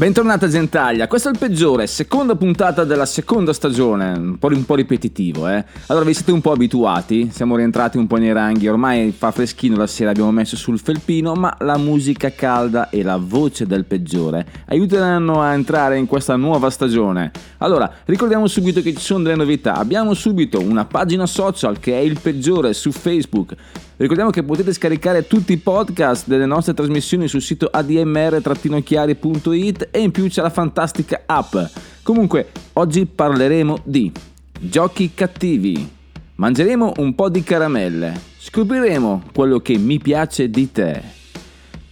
Bentornata 0.00 0.48
Gentaglia, 0.48 1.06
questo 1.08 1.28
è 1.28 1.32
il 1.32 1.36
peggiore, 1.36 1.86
seconda 1.86 2.34
puntata 2.34 2.84
della 2.84 3.04
seconda 3.04 3.52
stagione, 3.52 4.12
un 4.12 4.38
po', 4.38 4.46
un 4.46 4.64
po' 4.64 4.74
ripetitivo 4.74 5.46
eh. 5.46 5.62
Allora 5.88 6.06
vi 6.06 6.14
siete 6.14 6.32
un 6.32 6.40
po' 6.40 6.52
abituati, 6.52 7.28
siamo 7.30 7.54
rientrati 7.54 7.98
un 7.98 8.06
po' 8.06 8.16
nei 8.16 8.32
ranghi, 8.32 8.66
ormai 8.66 9.12
fa 9.12 9.30
freschino 9.30 9.76
la 9.76 9.86
sera, 9.86 10.08
abbiamo 10.08 10.30
messo 10.30 10.56
sul 10.56 10.78
felpino, 10.78 11.34
ma 11.34 11.54
la 11.58 11.76
musica 11.76 12.32
calda 12.32 12.88
e 12.88 13.02
la 13.02 13.18
voce 13.18 13.66
del 13.66 13.84
peggiore 13.84 14.46
aiuteranno 14.68 15.42
a 15.42 15.52
entrare 15.52 15.98
in 15.98 16.06
questa 16.06 16.34
nuova 16.34 16.70
stagione. 16.70 17.30
Allora, 17.58 17.92
ricordiamo 18.06 18.46
subito 18.46 18.80
che 18.80 18.94
ci 18.94 19.02
sono 19.02 19.24
delle 19.24 19.36
novità, 19.36 19.74
abbiamo 19.74 20.14
subito 20.14 20.62
una 20.62 20.86
pagina 20.86 21.26
social 21.26 21.78
che 21.78 21.92
è 21.92 22.00
il 22.00 22.18
peggiore 22.18 22.72
su 22.72 22.90
Facebook, 22.90 23.54
Ricordiamo 24.00 24.30
che 24.30 24.42
potete 24.42 24.72
scaricare 24.72 25.26
tutti 25.26 25.52
i 25.52 25.58
podcast 25.58 26.26
delle 26.26 26.46
nostre 26.46 26.72
trasmissioni 26.72 27.28
sul 27.28 27.42
sito 27.42 27.68
admr-chiari.it 27.70 29.88
e 29.90 30.00
in 30.00 30.10
più 30.10 30.26
c'è 30.26 30.40
la 30.40 30.48
fantastica 30.48 31.24
app. 31.26 31.54
Comunque, 32.02 32.48
oggi 32.72 33.04
parleremo 33.04 33.80
di 33.84 34.10
giochi 34.58 35.12
cattivi, 35.12 35.86
mangeremo 36.36 36.94
un 36.96 37.14
po' 37.14 37.28
di 37.28 37.42
caramelle, 37.42 38.18
scopriremo 38.38 39.24
quello 39.34 39.58
che 39.58 39.76
mi 39.76 39.98
piace 39.98 40.48
di 40.48 40.72
te. 40.72 41.02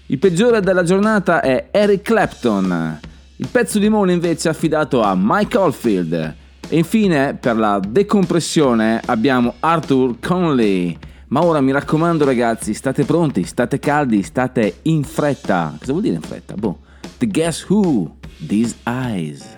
Il 0.06 0.18
peggiore 0.18 0.62
della 0.62 0.84
giornata 0.84 1.42
è 1.42 1.68
Eric 1.70 2.00
Clapton. 2.00 3.00
Il 3.36 3.48
pezzo 3.52 3.78
di 3.78 3.90
Mole 3.90 4.14
invece 4.14 4.48
è 4.48 4.52
affidato 4.52 5.02
a 5.02 5.12
Mike 5.14 5.58
Oldfield. 5.58 6.34
E 6.70 6.78
infine, 6.78 7.36
per 7.38 7.56
la 7.56 7.78
decompressione, 7.86 9.02
abbiamo 9.04 9.56
Arthur 9.60 10.18
Conley. 10.20 10.96
Ma 11.28 11.44
ora 11.44 11.60
mi 11.60 11.72
raccomando 11.72 12.24
ragazzi, 12.24 12.72
state 12.72 13.04
pronti, 13.04 13.44
state 13.44 13.78
caldi, 13.78 14.22
state 14.22 14.78
in 14.82 15.04
fretta. 15.04 15.74
Cosa 15.78 15.92
vuol 15.92 16.02
dire 16.02 16.16
in 16.16 16.22
fretta? 16.22 16.54
Boh. 16.54 16.78
The 17.18 17.26
Guess 17.26 17.68
Who? 17.68 18.16
These 18.38 18.76
Eyes. 18.86 19.57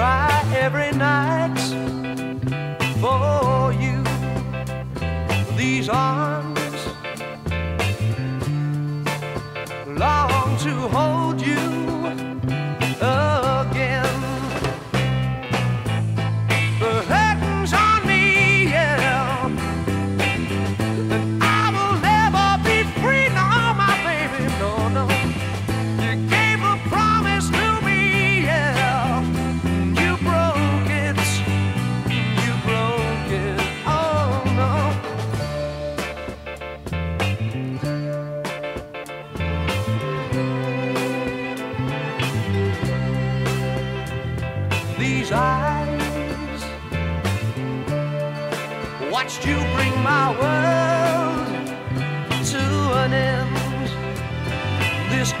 Cry 0.00 0.42
every 0.56 0.92
night 0.92 1.60
for 3.02 3.70
you. 3.84 3.98
These 5.58 5.90
arms 5.90 6.39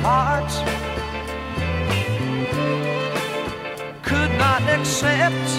heart 0.02 0.50
could 4.02 4.32
not 4.38 4.62
accept 4.76 5.49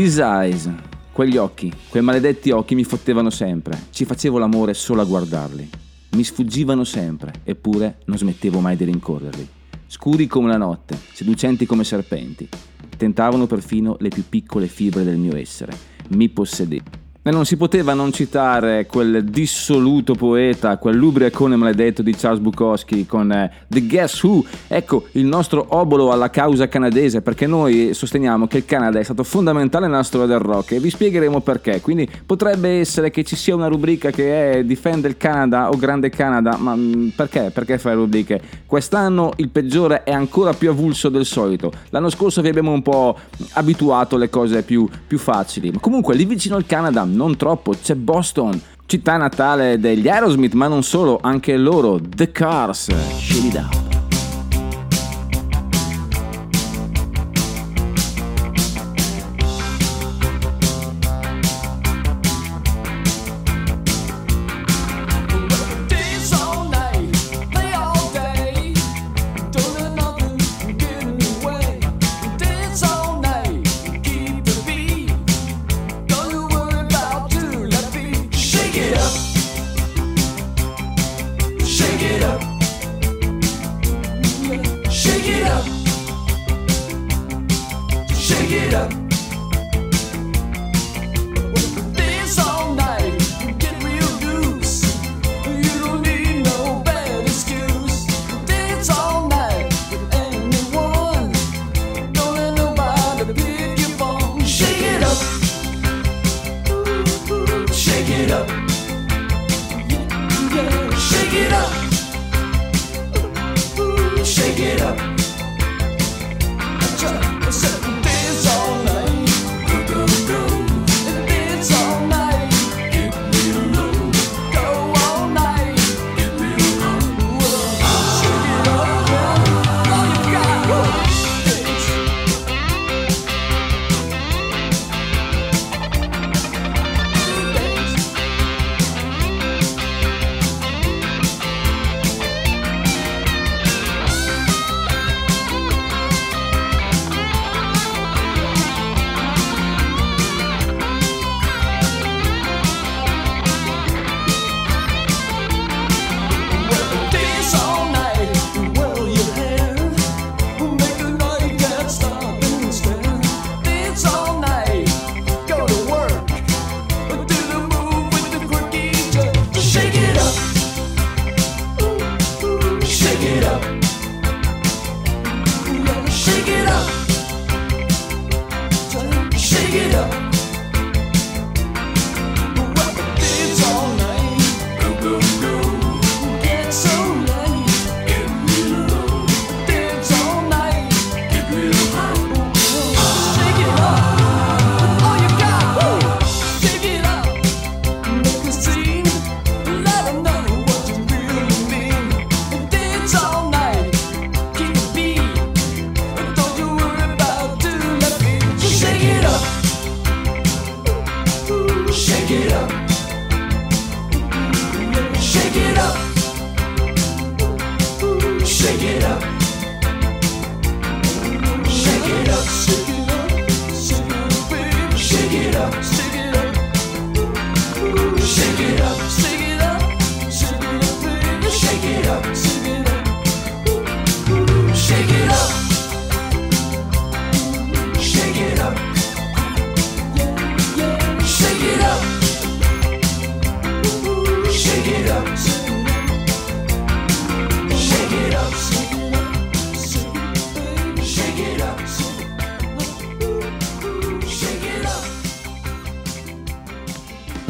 These 0.00 0.22
eyes, 0.22 0.70
quegli 1.12 1.36
occhi, 1.36 1.70
quei 1.90 2.02
maledetti 2.02 2.52
occhi 2.52 2.74
mi 2.74 2.84
fottevano 2.84 3.28
sempre. 3.28 3.78
Ci 3.90 4.06
facevo 4.06 4.38
l'amore 4.38 4.72
solo 4.72 5.02
a 5.02 5.04
guardarli. 5.04 5.68
Mi 6.12 6.24
sfuggivano 6.24 6.84
sempre, 6.84 7.34
eppure 7.44 7.98
non 8.06 8.16
smettevo 8.16 8.60
mai 8.60 8.76
di 8.76 8.84
rincorrerli. 8.84 9.46
Scuri 9.86 10.26
come 10.26 10.48
la 10.48 10.56
notte, 10.56 10.98
seducenti 11.12 11.66
come 11.66 11.84
serpenti. 11.84 12.48
Tentavano 12.96 13.46
perfino 13.46 13.96
le 14.00 14.08
più 14.08 14.24
piccole 14.26 14.68
fibre 14.68 15.04
del 15.04 15.18
mio 15.18 15.36
essere. 15.36 15.76
Mi 16.08 16.30
possedevano. 16.30 16.99
E 17.22 17.30
non 17.30 17.44
si 17.44 17.58
poteva 17.58 17.92
non 17.92 18.12
citare 18.12 18.86
quel 18.86 19.24
dissoluto 19.24 20.14
poeta, 20.14 20.78
quell'ubriacone 20.78 21.54
maledetto 21.54 22.00
di 22.00 22.14
Charles 22.14 22.40
Bukowski 22.40 23.04
con 23.04 23.30
eh, 23.30 23.52
The 23.68 23.82
Guess 23.82 24.22
Who, 24.22 24.42
ecco 24.66 25.04
il 25.12 25.26
nostro 25.26 25.66
obolo 25.68 26.12
alla 26.12 26.30
causa 26.30 26.66
canadese, 26.66 27.20
perché 27.20 27.46
noi 27.46 27.92
sosteniamo 27.92 28.46
che 28.46 28.56
il 28.56 28.64
Canada 28.64 29.00
è 29.00 29.02
stato 29.02 29.22
fondamentale 29.22 29.86
nella 29.86 30.02
storia 30.02 30.28
del 30.28 30.38
rock 30.38 30.72
e 30.72 30.80
vi 30.80 30.88
spiegheremo 30.88 31.42
perché. 31.42 31.82
Quindi 31.82 32.08
potrebbe 32.24 32.80
essere 32.80 33.10
che 33.10 33.22
ci 33.22 33.36
sia 33.36 33.54
una 33.54 33.66
rubrica 33.66 34.10
che 34.10 34.52
è 34.52 34.64
Difende 34.64 35.06
il 35.06 35.18
Canada 35.18 35.68
o 35.68 35.76
Grande 35.76 36.08
Canada, 36.08 36.56
ma 36.56 36.74
mm, 36.74 37.08
perché? 37.08 37.50
Perché 37.52 37.76
fare 37.76 37.96
rubriche? 37.96 38.40
Quest'anno 38.64 39.32
il 39.36 39.50
peggiore 39.50 40.04
è 40.04 40.12
ancora 40.12 40.54
più 40.54 40.70
avulso 40.70 41.10
del 41.10 41.26
solito. 41.26 41.70
L'anno 41.90 42.08
scorso 42.08 42.40
vi 42.40 42.48
abbiamo 42.48 42.72
un 42.72 42.80
po' 42.80 43.14
abituato 43.52 44.16
alle 44.16 44.30
cose 44.30 44.62
più, 44.62 44.88
più 45.06 45.18
facili, 45.18 45.70
ma 45.70 45.80
comunque 45.80 46.14
lì 46.14 46.24
vicino 46.24 46.56
al 46.56 46.64
Canada 46.64 47.08
non 47.10 47.36
troppo, 47.36 47.72
c'è 47.72 47.94
Boston, 47.94 48.60
città 48.86 49.16
natale 49.16 49.78
degli 49.78 50.08
Aerosmith, 50.08 50.54
ma 50.54 50.68
non 50.68 50.82
solo, 50.82 51.18
anche 51.22 51.56
loro, 51.56 52.00
The 52.00 52.32
Cars, 52.32 52.88
It 52.88 53.54
Up. 53.54 53.89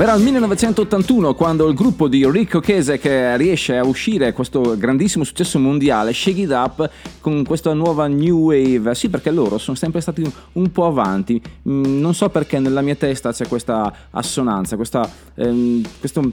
Era 0.00 0.14
il 0.14 0.22
1981 0.22 1.34
quando 1.34 1.68
il 1.68 1.74
gruppo 1.74 2.08
di 2.08 2.26
Rick 2.26 2.60
che 2.60 3.36
riesce 3.36 3.76
a 3.76 3.84
uscire 3.84 4.32
questo 4.32 4.74
grandissimo 4.78 5.24
successo 5.24 5.58
mondiale, 5.58 6.14
Shake 6.14 6.40
It 6.40 6.50
Up, 6.50 6.90
con 7.20 7.44
questa 7.44 7.74
nuova 7.74 8.06
new 8.06 8.38
wave. 8.46 8.94
Sì, 8.94 9.10
perché 9.10 9.30
loro 9.30 9.58
sono 9.58 9.76
sempre 9.76 10.00
stati 10.00 10.22
un, 10.22 10.32
un 10.52 10.72
po' 10.72 10.86
avanti. 10.86 11.38
Mm, 11.68 12.00
non 12.00 12.14
so 12.14 12.30
perché 12.30 12.58
nella 12.58 12.80
mia 12.80 12.94
testa 12.94 13.30
c'è 13.30 13.46
questa 13.46 13.94
assonanza, 14.12 14.76
questa, 14.76 15.06
ehm, 15.34 15.82
questo 15.98 16.32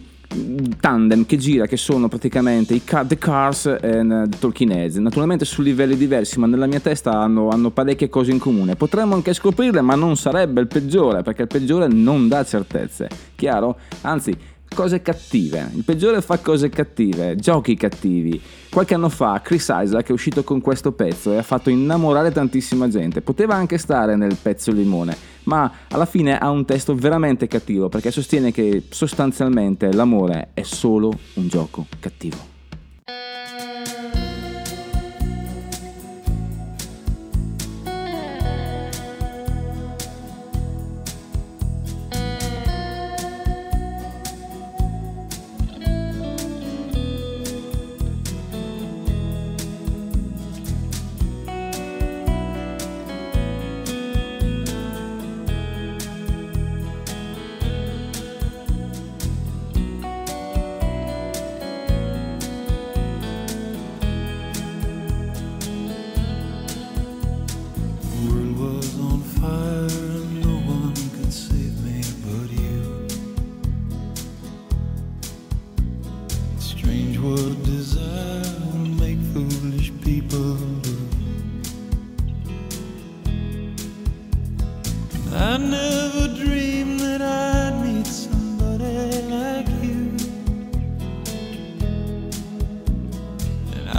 tandem 0.80 1.26
che 1.26 1.38
gira, 1.38 1.66
che 1.66 1.78
sono 1.78 2.08
praticamente 2.08 2.74
i 2.74 2.84
Ca- 2.84 3.06
The 3.06 3.18
Cars 3.18 3.78
e 3.82 4.00
uh, 4.00 4.28
The 4.28 4.66
Heads. 4.70 4.96
Naturalmente 4.96 5.46
su 5.46 5.62
livelli 5.62 5.96
diversi, 5.96 6.40
ma 6.40 6.48
nella 6.48 6.68
mia 6.68 6.80
testa 6.80 7.12
hanno, 7.12 7.50
hanno 7.50 7.72
parecchie 7.72 8.10
cose 8.10 8.32
in 8.32 8.40
comune. 8.40 8.76
Potremmo 8.76 9.16
anche 9.16 9.34
scoprirle, 9.34 9.82
ma 9.82 9.96
non 9.96 10.16
sarebbe 10.16 10.62
il 10.62 10.68
peggiore, 10.68 11.24
perché 11.24 11.44
il 11.44 11.48
peggiore 11.48 11.88
non 11.88 12.28
dà 12.28 12.44
certezze. 12.44 13.10
Chiaro? 13.36 13.78
Anzi, 14.02 14.36
cose 14.74 15.02
cattive. 15.02 15.70
Il 15.74 15.84
peggiore 15.84 16.22
fa 16.22 16.40
cose 16.40 16.70
cattive, 16.70 17.36
giochi 17.36 17.76
cattivi. 17.76 18.42
Qualche 18.70 18.94
anno 18.94 19.10
fa 19.10 19.42
Chris 19.42 19.68
Isaac 19.72 20.10
è 20.10 20.12
uscito 20.12 20.44
con 20.44 20.62
questo 20.62 20.92
pezzo 20.92 21.32
e 21.34 21.38
ha 21.38 21.44
fatto 21.44 21.70
innamorare 21.70 22.32
tantissima 22.32 22.88
gente. 22.88 23.22
Poteva 23.22 23.56
anche 23.56 23.78
stare 23.78 24.16
nel 24.16 24.38
pezzo 24.42 24.72
limone, 24.72 25.16
ma 25.44 25.72
alla 25.90 26.06
fine 26.06 26.38
ha 26.38 26.50
un 26.50 26.66
testo 26.66 26.96
veramente 26.96 27.48
cattivo 27.48 27.90
perché 27.90 28.12
sostiene 28.12 28.52
che 28.52 28.84
sostanzialmente 28.90 29.92
l'amore 29.92 30.50
è 30.54 30.64
solo 30.64 31.12
un 31.34 31.48
gioco 31.48 31.86
cattivo. 32.00 32.57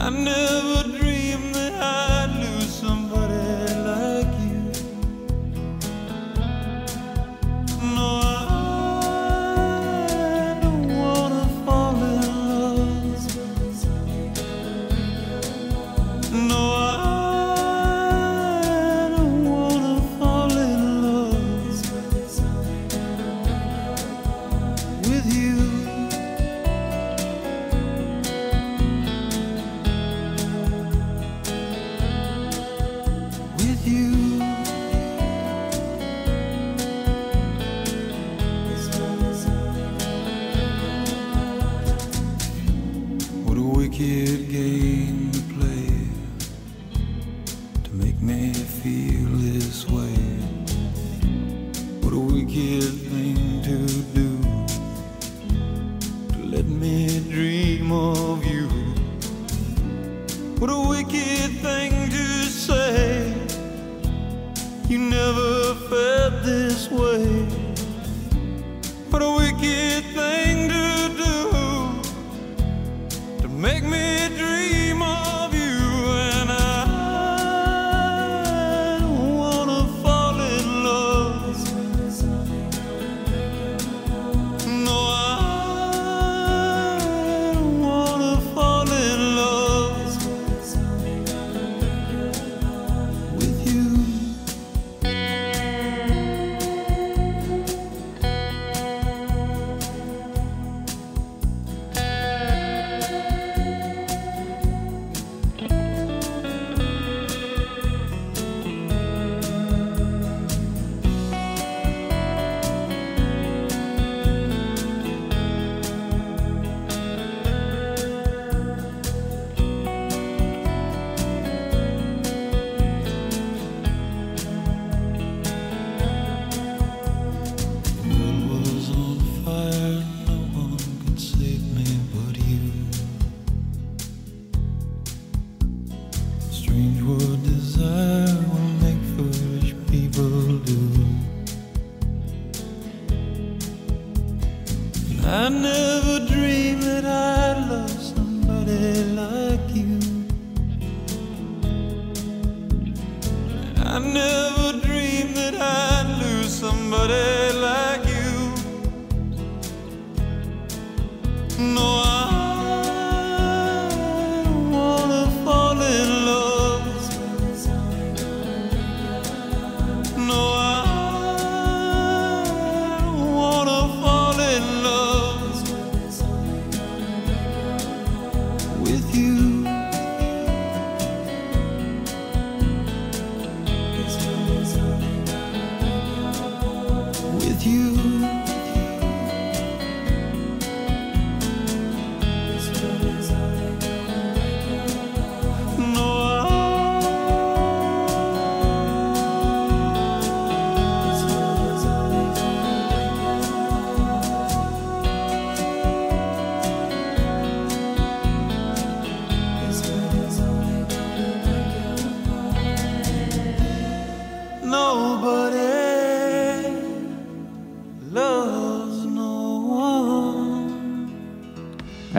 I 0.08 0.10
never 0.10 0.88
dreamed 0.88 1.07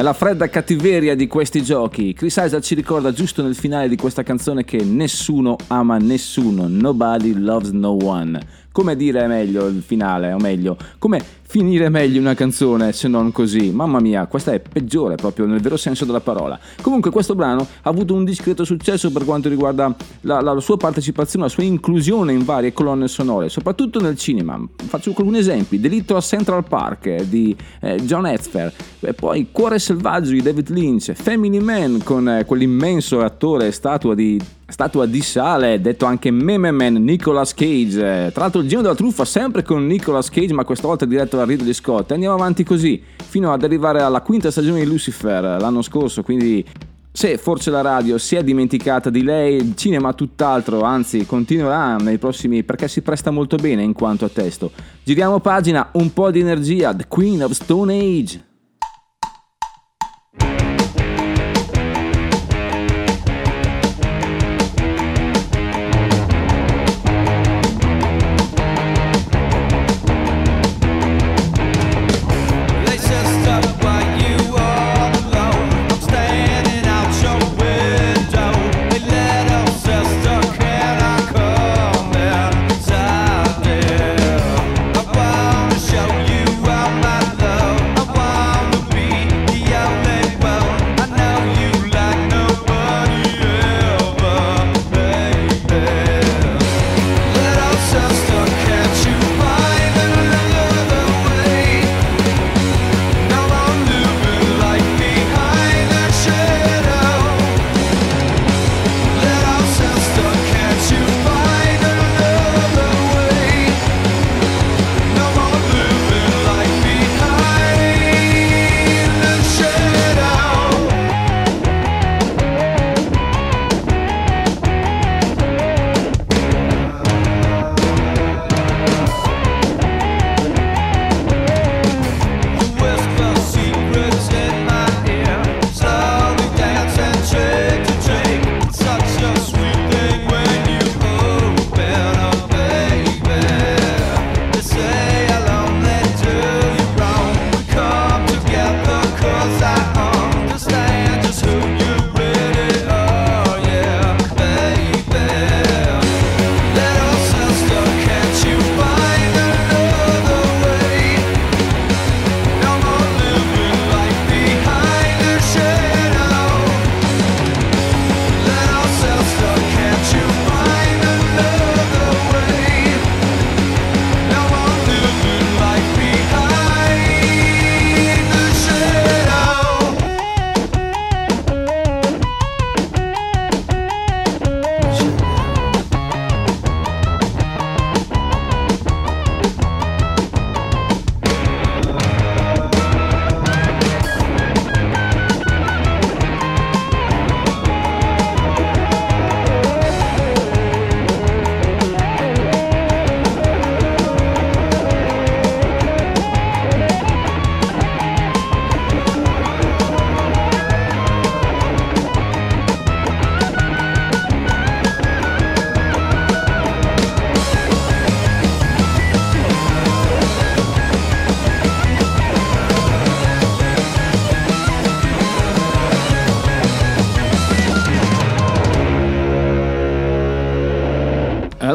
la 0.10 0.16
fredda 0.16 0.50
cattiveria 0.50 1.16
di 1.16 1.28
questi 1.28 1.62
giochi. 1.62 2.14
Chris 2.14 2.36
Isaac 2.38 2.64
ci 2.64 2.74
ricorda 2.74 3.12
giusto 3.12 3.44
nel 3.44 3.54
finale 3.54 3.88
di 3.88 3.96
questa 3.96 4.24
canzone 4.24 4.64
che 4.64 4.84
nessuno 4.84 5.56
ama 5.68 6.00
nessuno. 6.00 6.66
Nobody 6.68 7.38
loves 7.38 7.70
no 7.70 7.96
one. 8.02 8.40
Come 8.72 8.96
dire 8.96 9.28
meglio 9.28 9.66
il 9.68 9.82
finale, 9.82 10.32
o 10.32 10.38
meglio, 10.38 10.78
come 11.00 11.20
finire 11.42 11.90
meglio 11.90 12.20
una 12.20 12.36
canzone 12.36 12.92
se 12.92 13.08
non 13.08 13.32
così. 13.32 13.72
Mamma 13.72 14.00
mia, 14.00 14.28
questa 14.28 14.52
è 14.52 14.60
peggiore 14.60 15.16
proprio 15.16 15.48
nel 15.48 15.60
vero 15.60 15.78
senso 15.78 16.06
della 16.06 16.20
parola. 16.20 16.60
Comunque 16.82 17.10
questo 17.10 17.34
brano 17.34 17.62
ha 17.62 17.90
avuto 17.90 18.14
un 18.14 18.24
discreto 18.24 18.64
successo 18.64 19.12
per 19.12 19.26
quanto 19.26 19.50
riguarda 19.50 19.96
la, 20.22 20.42
la 20.42 20.60
sua 20.60 20.78
partecipazione, 20.78 21.46
la 21.46 21.52
sua 21.52 21.64
inclusione 21.64 22.34
in 22.34 22.46
varie 22.46 22.72
colonne 22.72 23.08
sonore, 23.08 23.50
soprattutto 23.50 24.00
nel 24.00 24.16
cinema. 24.16 24.64
Faccio 24.76 25.10
alcuni 25.10 25.40
esempi. 25.40 25.80
Delitto 25.80 26.16
a 26.16 26.22
Central 26.22 26.64
Park 26.68 27.08
eh, 27.08 27.26
di 27.28 27.56
eh, 27.82 27.96
John 28.04 28.28
Hetzfer, 28.28 28.72
e 29.00 29.14
poi 29.14 29.48
Cuore 29.52 29.80
selvaggio 29.80 30.30
di 30.30 30.44
David 30.44 30.70
Lynch, 30.70 31.14
Family 31.14 31.60
Man 31.60 32.02
con 32.04 32.30
eh, 32.30 32.46
quell'immenso 32.46 33.22
attore 33.22 33.72
statua 33.72 34.14
di 34.14 34.40
Statua 34.70 35.06
di 35.06 35.22
sale, 35.22 35.82
detto 35.82 36.06
anche 36.06 36.32
Meme 36.32 36.72
Man, 36.72 36.94
Nicolas 36.94 37.54
Cage. 37.54 38.32
Tra 38.32 38.44
l'altro 38.44 38.62
il 38.62 38.68
giro 38.68 38.82
della 38.82 38.96
truffa 38.96 39.26
sempre 39.26 39.64
con 39.64 39.86
Nicolas 39.86 40.30
Cage, 40.30 40.54
ma 40.54 40.64
questa 40.64 40.88
volta 40.88 41.06
diretto 41.06 41.38
da 41.38 41.44
Ridley 41.44 41.74
Scott. 41.74 42.12
Andiamo 42.12 42.36
avanti 42.36 42.64
così, 42.64 43.02
fino 43.28 43.52
ad 43.52 43.64
arrivare 43.64 44.02
alla 44.02 44.22
quinta 44.22 44.52
stagione 44.52 44.80
di 44.80 44.86
Lucifer 44.86 45.58
l'anno 45.60 45.82
scorso, 45.82 46.22
quindi 46.22 46.66
se 47.12 47.38
forse 47.38 47.72
la 47.72 47.82
radio 47.82 48.18
si 48.18 48.36
è 48.36 48.44
dimenticata 48.44 49.10
di 49.10 49.24
lei, 49.24 49.56
il 49.56 49.76
cinema 49.76 50.14
tutt'altro, 50.14 50.84
anzi 50.84 51.26
continuerà 51.26 51.96
nei 51.96 52.18
prossimi 52.18 52.64
perché 52.64 52.88
si 52.88 53.02
presta 53.02 53.32
molto 53.32 53.58
bene 53.58 53.84
in 53.84 53.94
quanto 53.94 54.26
a 54.26 54.30
testo. 54.30 54.72
Giriamo 55.04 55.40
pagina, 55.40 55.90
un 55.94 56.14
po' 56.14 56.32
di 56.32 56.40
energia, 56.40 56.94
The 56.94 57.08
Queen 57.08 57.44
of 57.44 57.52
Stone 57.52 57.94
Age. 57.94 58.49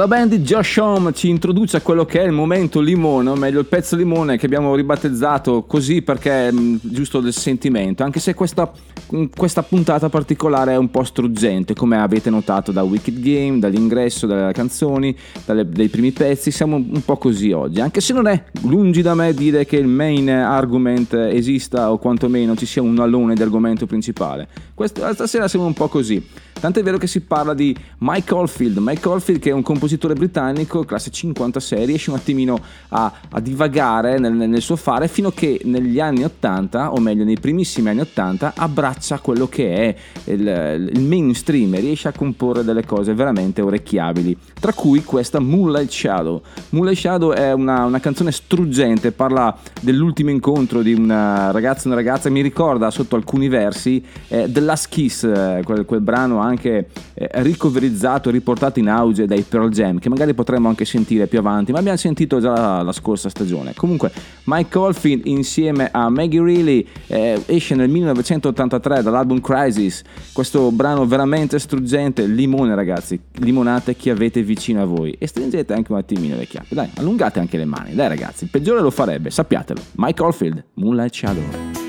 La 0.05 0.11
band 0.11 0.35
di 0.35 0.41
Josh 0.41 0.77
Home 0.77 1.15
ci 1.15 1.31
introduce 1.31 1.79
a 1.79 1.81
quello 1.81 2.05
che 2.05 2.21
è 2.21 2.27
il 2.27 2.33
momento 2.33 2.83
limone, 2.83 3.31
o 3.31 3.37
meglio 3.37 3.59
il 3.59 3.65
pezzo 3.65 3.97
limone 3.97 4.37
che 4.37 4.45
abbiamo 4.45 4.75
ribattezzato 4.75 5.63
così 5.63 6.03
perché 6.03 6.49
è 6.49 6.51
mh, 6.53 6.81
giusto 6.83 7.21
del 7.21 7.33
sentimento, 7.33 8.03
anche 8.03 8.21
se 8.21 8.35
questa, 8.35 8.71
mh, 9.09 9.25
questa 9.35 9.63
puntata 9.63 10.11
particolare 10.11 10.73
è 10.73 10.77
un 10.77 10.91
po' 10.91 11.05
struggente, 11.05 11.73
come 11.73 11.97
avete 11.97 12.29
notato 12.29 12.71
da 12.71 12.83
Wicked 12.83 13.19
Game, 13.19 13.59
dall'ingresso, 13.61 14.27
dalle 14.27 14.53
canzoni, 14.53 15.17
dalle- 15.47 15.67
dai 15.67 15.89
primi 15.89 16.11
pezzi, 16.11 16.51
siamo 16.51 16.77
un 16.77 17.03
po' 17.03 17.17
così 17.17 17.53
oggi, 17.53 17.81
anche 17.81 18.03
se 18.03 18.13
non 18.13 18.27
è 18.27 18.45
lungi 18.65 19.01
da 19.01 19.15
me 19.15 19.33
dire 19.33 19.65
che 19.65 19.77
il 19.77 19.87
main 19.87 20.29
argument 20.29 21.15
esista 21.15 21.91
o 21.91 21.97
quantomeno 21.97 22.55
ci 22.57 22.67
sia 22.67 22.83
un 22.83 22.99
alone 22.99 23.33
di 23.33 23.41
argomento 23.41 23.87
principale. 23.87 24.49
Questa, 24.75 25.15
stasera 25.15 25.49
siamo 25.49 25.65
un 25.65 25.73
po' 25.73 25.89
così. 25.89 26.23
Tant'è 26.61 26.83
vero 26.83 26.99
che 26.99 27.07
si 27.07 27.21
parla 27.21 27.53
di 27.53 27.77
Mike 27.99 28.33
Oldfield, 28.33 28.79
Mike 28.79 29.07
Oldfield 29.07 29.41
che 29.41 29.51
è 29.51 29.53
un 29.53 29.63
compositore 29.63 29.93
britannico, 29.99 30.85
classe 30.85 31.11
56, 31.11 31.87
riesce 31.87 32.11
un 32.11 32.17
attimino 32.17 32.59
a, 32.89 33.13
a 33.31 33.41
divagare 33.41 34.19
nel, 34.19 34.33
nel 34.33 34.61
suo 34.61 34.77
fare 34.77 35.09
fino 35.09 35.29
a 35.29 35.33
che 35.33 35.61
negli 35.65 36.01
anni 36.01 36.25
80, 36.25 36.93
o 36.93 36.99
meglio 36.99 37.25
nei 37.25 37.39
primissimi 37.39 37.89
anni 37.89 38.01
80, 38.01 38.55
abbraccia 38.57 39.19
quello 39.19 39.49
che 39.49 39.75
è 39.75 39.97
il, 40.33 40.91
il 40.93 41.01
mainstream 41.01 41.75
e 41.75 41.81
riesce 41.81 42.09
a 42.09 42.13
comporre 42.13 42.65
delle 42.65 42.85
cose 42.85 43.15
veramente 43.15 43.61
orecchiabili, 43.61 44.37
tra 44.59 44.73
cui 44.73 45.05
questa 45.05 45.39
Moonlight 45.39 45.91
Shadow. 45.91 46.43
Moonlight 46.71 46.99
Shadow 46.99 47.33
è 47.33 47.53
una, 47.53 47.85
una 47.85 48.01
canzone 48.01 48.33
struggente, 48.33 49.13
parla 49.13 49.57
dell'ultimo 49.81 50.31
incontro 50.31 50.83
di 50.83 50.93
una 50.93 51.51
ragazza 51.51 51.85
e 51.85 51.87
una 51.89 51.97
ragazza, 51.97 52.31
mi 52.31 52.41
ricorda 52.41 52.91
sotto 52.91 53.17
alcuni 53.17 53.49
versi 53.49 54.05
eh, 54.29 54.51
The 54.51 54.61
Last 54.61 54.89
Kiss, 54.89 55.25
eh, 55.25 55.61
quel, 55.65 55.85
quel 55.85 56.01
brano 56.01 56.39
anche 56.39 56.89
eh, 57.15 57.29
ricoverizzato, 57.43 58.31
riportato 58.31 58.79
in 58.79 58.89
auge 58.89 59.27
dai 59.27 59.43
Pearl 59.43 59.69
Jam 59.71 59.84
Jam, 59.85 59.99
che 59.99 60.09
magari 60.09 60.35
potremmo 60.35 60.69
anche 60.69 60.85
sentire 60.85 61.27
più 61.27 61.39
avanti, 61.39 61.73
ma 61.73 61.79
abbiamo 61.79 61.97
sentito 61.99 62.41
già 62.41 62.53
la, 62.53 62.83
la 62.83 62.93
scorsa 62.93 63.29
stagione. 63.29 63.75
Comunque, 63.75 64.11
Mike 64.45 64.79
Oldfield 64.79 65.27
insieme 65.27 65.89
a 65.93 66.09
Maggie 66.09 66.43
Reilly 66.43 66.87
eh, 67.07 67.43
esce 67.47 67.75
nel 67.75 67.89
1983 67.89 69.03
dall'album 69.03 69.41
Crisis, 69.41 70.03
questo 70.33 70.71
brano 70.71 71.07
veramente 71.07 71.59
struggente, 71.59 72.27
limone 72.27 72.75
ragazzi, 72.75 73.21
limonate 73.35 73.95
chi 73.95 74.11
avete 74.11 74.43
vicino 74.43 74.83
a 74.83 74.87
voi 74.87 75.15
e 75.19 75.27
stringete 75.27 75.73
anche 75.73 75.93
un 75.93 75.99
attimino 75.99 76.37
le 76.37 76.47
chiappe, 76.47 76.75
dai, 76.75 76.91
allungate 76.97 77.39
anche 77.39 77.57
le 77.57 77.65
mani, 77.65 77.95
dai 77.95 78.09
ragazzi, 78.09 78.45
il 78.45 78.51
peggiore 78.51 78.81
lo 78.81 78.91
farebbe, 78.91 79.31
sappiatelo. 79.31 79.81
Mike 79.97 80.23
Oldfield, 80.23 80.65
Moonlight 80.75 81.15
Shadow. 81.15 81.84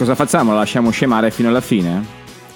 Cosa 0.00 0.14
facciamo? 0.14 0.52
La 0.52 0.60
lasciamo 0.60 0.88
scemare 0.88 1.30
fino 1.30 1.50
alla 1.50 1.60
fine? 1.60 2.02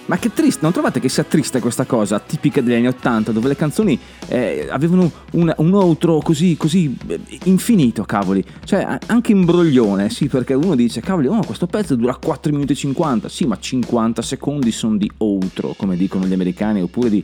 Ma 0.07 0.17
che 0.17 0.33
triste, 0.33 0.61
non 0.63 0.73
trovate 0.73 0.99
che 0.99 1.11
sia 1.11 1.25
triste 1.25 1.61
questa 1.61 1.85
cosa 1.85 2.19
tipica 2.19 2.63
degli 2.63 2.73
anni 2.73 2.87
Ottanta, 2.87 3.33
dove 3.33 3.49
le 3.49 3.55
canzoni 3.55 3.99
eh, 4.29 4.67
avevano 4.71 5.11
un, 5.33 5.53
un 5.55 5.75
outro 5.75 6.21
così, 6.21 6.57
così 6.57 6.97
eh, 7.07 7.21
infinito, 7.45 8.03
cavoli? 8.05 8.43
Cioè, 8.65 8.99
anche 9.07 9.33
imbroglione, 9.33 10.09
sì, 10.09 10.29
perché 10.29 10.55
uno 10.55 10.75
dice, 10.75 11.03
cavoli, 11.03 11.27
oh, 11.27 11.45
questo 11.45 11.67
pezzo 11.67 11.97
dura 11.97 12.17
4 12.17 12.51
minuti 12.51 12.73
e 12.73 12.77
50. 12.77 13.29
Sì, 13.29 13.45
ma 13.45 13.59
50 13.59 14.23
secondi 14.23 14.71
sono 14.71 14.97
di 14.97 15.11
outro, 15.19 15.75
come 15.77 15.99
dicono 15.99 16.25
gli 16.25 16.33
americani, 16.33 16.81
oppure 16.81 17.11
di 17.11 17.23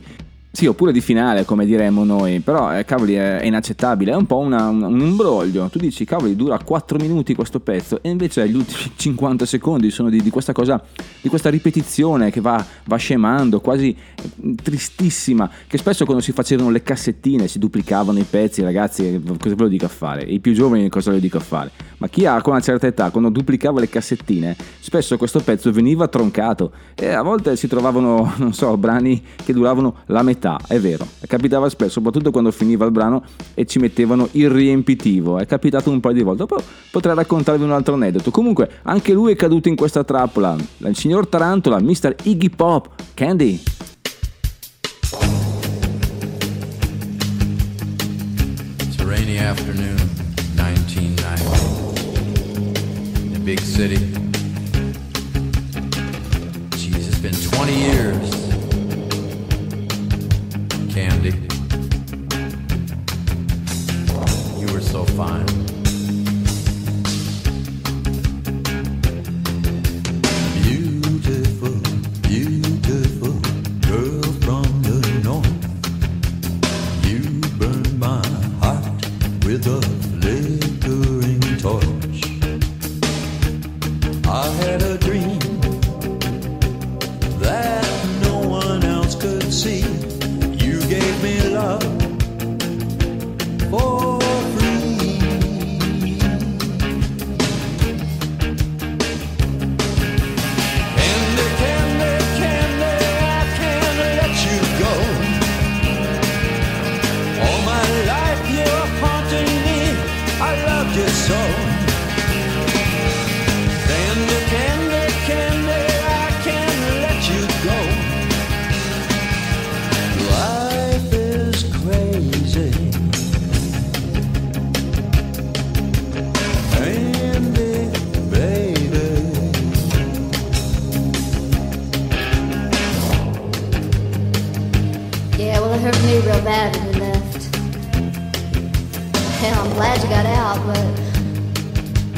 Sì, 0.53 0.65
oppure 0.65 0.91
di 0.91 0.99
finale, 0.99 1.45
come 1.45 1.65
diremmo 1.65 2.03
noi, 2.03 2.41
però 2.41 2.77
eh, 2.77 2.83
cavoli 2.83 3.13
è, 3.13 3.37
è 3.37 3.45
inaccettabile, 3.45 4.11
è 4.11 4.15
un 4.15 4.25
po' 4.25 4.39
una- 4.39 4.67
un, 4.67 4.99
imbroglio. 4.99 5.69
Tu 5.69 5.79
dici, 5.79 6.03
cavoli, 6.03 6.35
dura 6.35 6.59
4 6.61 6.97
minuti 6.99 7.33
questo 7.33 7.61
pezzo, 7.61 7.99
e 8.01 8.09
invece 8.09 8.49
gli 8.49 8.55
ultimi 8.55 8.91
50 8.97 9.45
secondi 9.45 9.89
sono 9.91 10.09
di, 10.09 10.21
di 10.21 10.29
questa 10.29 10.51
cosa, 10.51 10.83
di 11.21 11.29
questa 11.29 11.49
ripetizione 11.49 12.31
che 12.31 12.41
va, 12.41 12.63
va 12.83 12.95
scemando, 12.97 13.61
quasi 13.61 13.95
eh, 13.95 14.55
tristissima, 14.61 15.49
che 15.67 15.77
spesso 15.77 16.03
quando 16.03 16.21
si 16.21 16.33
facevano 16.33 16.69
le 16.69 16.83
cassettine 16.83 17.47
si 17.47 17.57
duplicavano 17.57 18.19
i 18.19 18.25
pezzi, 18.29 18.61
ragazzi, 18.61 19.07
eh, 19.07 19.21
cosa 19.39 19.55
ve 19.55 19.63
lo 19.63 19.69
dico 19.69 19.85
a 19.85 19.89
fare? 19.89 20.23
I 20.23 20.41
più 20.41 20.51
giovani 20.53 20.89
cosa 20.89 21.11
ve 21.11 21.15
lo 21.15 21.21
dico 21.21 21.37
a 21.37 21.41
fare? 21.41 21.71
Ma 22.01 22.07
chi 22.09 22.25
ha 22.25 22.41
con 22.41 22.53
una 22.53 22.61
certa 22.61 22.87
età, 22.87 23.11
quando 23.11 23.29
duplicava 23.29 23.79
le 23.79 23.87
cassettine, 23.87 24.57
spesso 24.79 25.15
questo 25.17 25.39
pezzo 25.39 25.71
veniva 25.71 26.07
troncato 26.07 26.71
e 26.95 27.09
a 27.09 27.21
volte 27.21 27.55
si 27.55 27.67
trovavano, 27.67 28.33
non 28.37 28.53
so, 28.53 28.75
brani 28.75 29.23
che 29.45 29.53
duravano 29.53 29.97
la 30.07 30.23
metà, 30.23 30.39
è 30.67 30.79
vero, 30.79 31.07
capitava 31.27 31.69
spesso, 31.69 31.91
soprattutto 31.91 32.31
quando 32.31 32.51
finiva 32.51 32.85
il 32.85 32.91
brano 32.91 33.23
e 33.53 33.65
ci 33.65 33.79
mettevano 33.79 34.27
il 34.31 34.49
riempitivo, 34.49 35.37
è 35.37 35.45
capitato 35.45 35.89
un 35.89 35.99
paio 35.99 36.15
di 36.15 36.23
volte, 36.23 36.45
poi 36.45 36.63
potrei 36.89 37.15
raccontarvi 37.15 37.63
un 37.63 37.71
altro 37.71 37.93
aneddoto. 37.93 38.31
Comunque, 38.31 38.69
anche 38.83 39.13
lui 39.13 39.33
è 39.33 39.35
caduto 39.35 39.67
in 39.67 39.75
questa 39.75 40.03
trappola, 40.03 40.55
il 40.77 40.95
signor 40.95 41.27
Tarantola, 41.27 41.79
Mr. 41.79 42.15
Iggy 42.23 42.49
Pop, 42.49 42.89
Candy. 43.13 43.61
It's 48.79 48.99
a 48.99 49.05
rainy 49.05 49.37
afternoon, 49.37 49.95
1990. 50.55 51.19
In 53.23 53.35
a 53.35 53.39
big 53.39 53.59
city. 53.59 54.21
flickering 58.01 58.40
candy. 60.93 61.31
You 64.59 64.73
were 64.73 64.81
so 64.81 65.05
fine. 65.05 65.80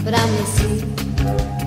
pra 0.03 0.19
me 0.27 1.62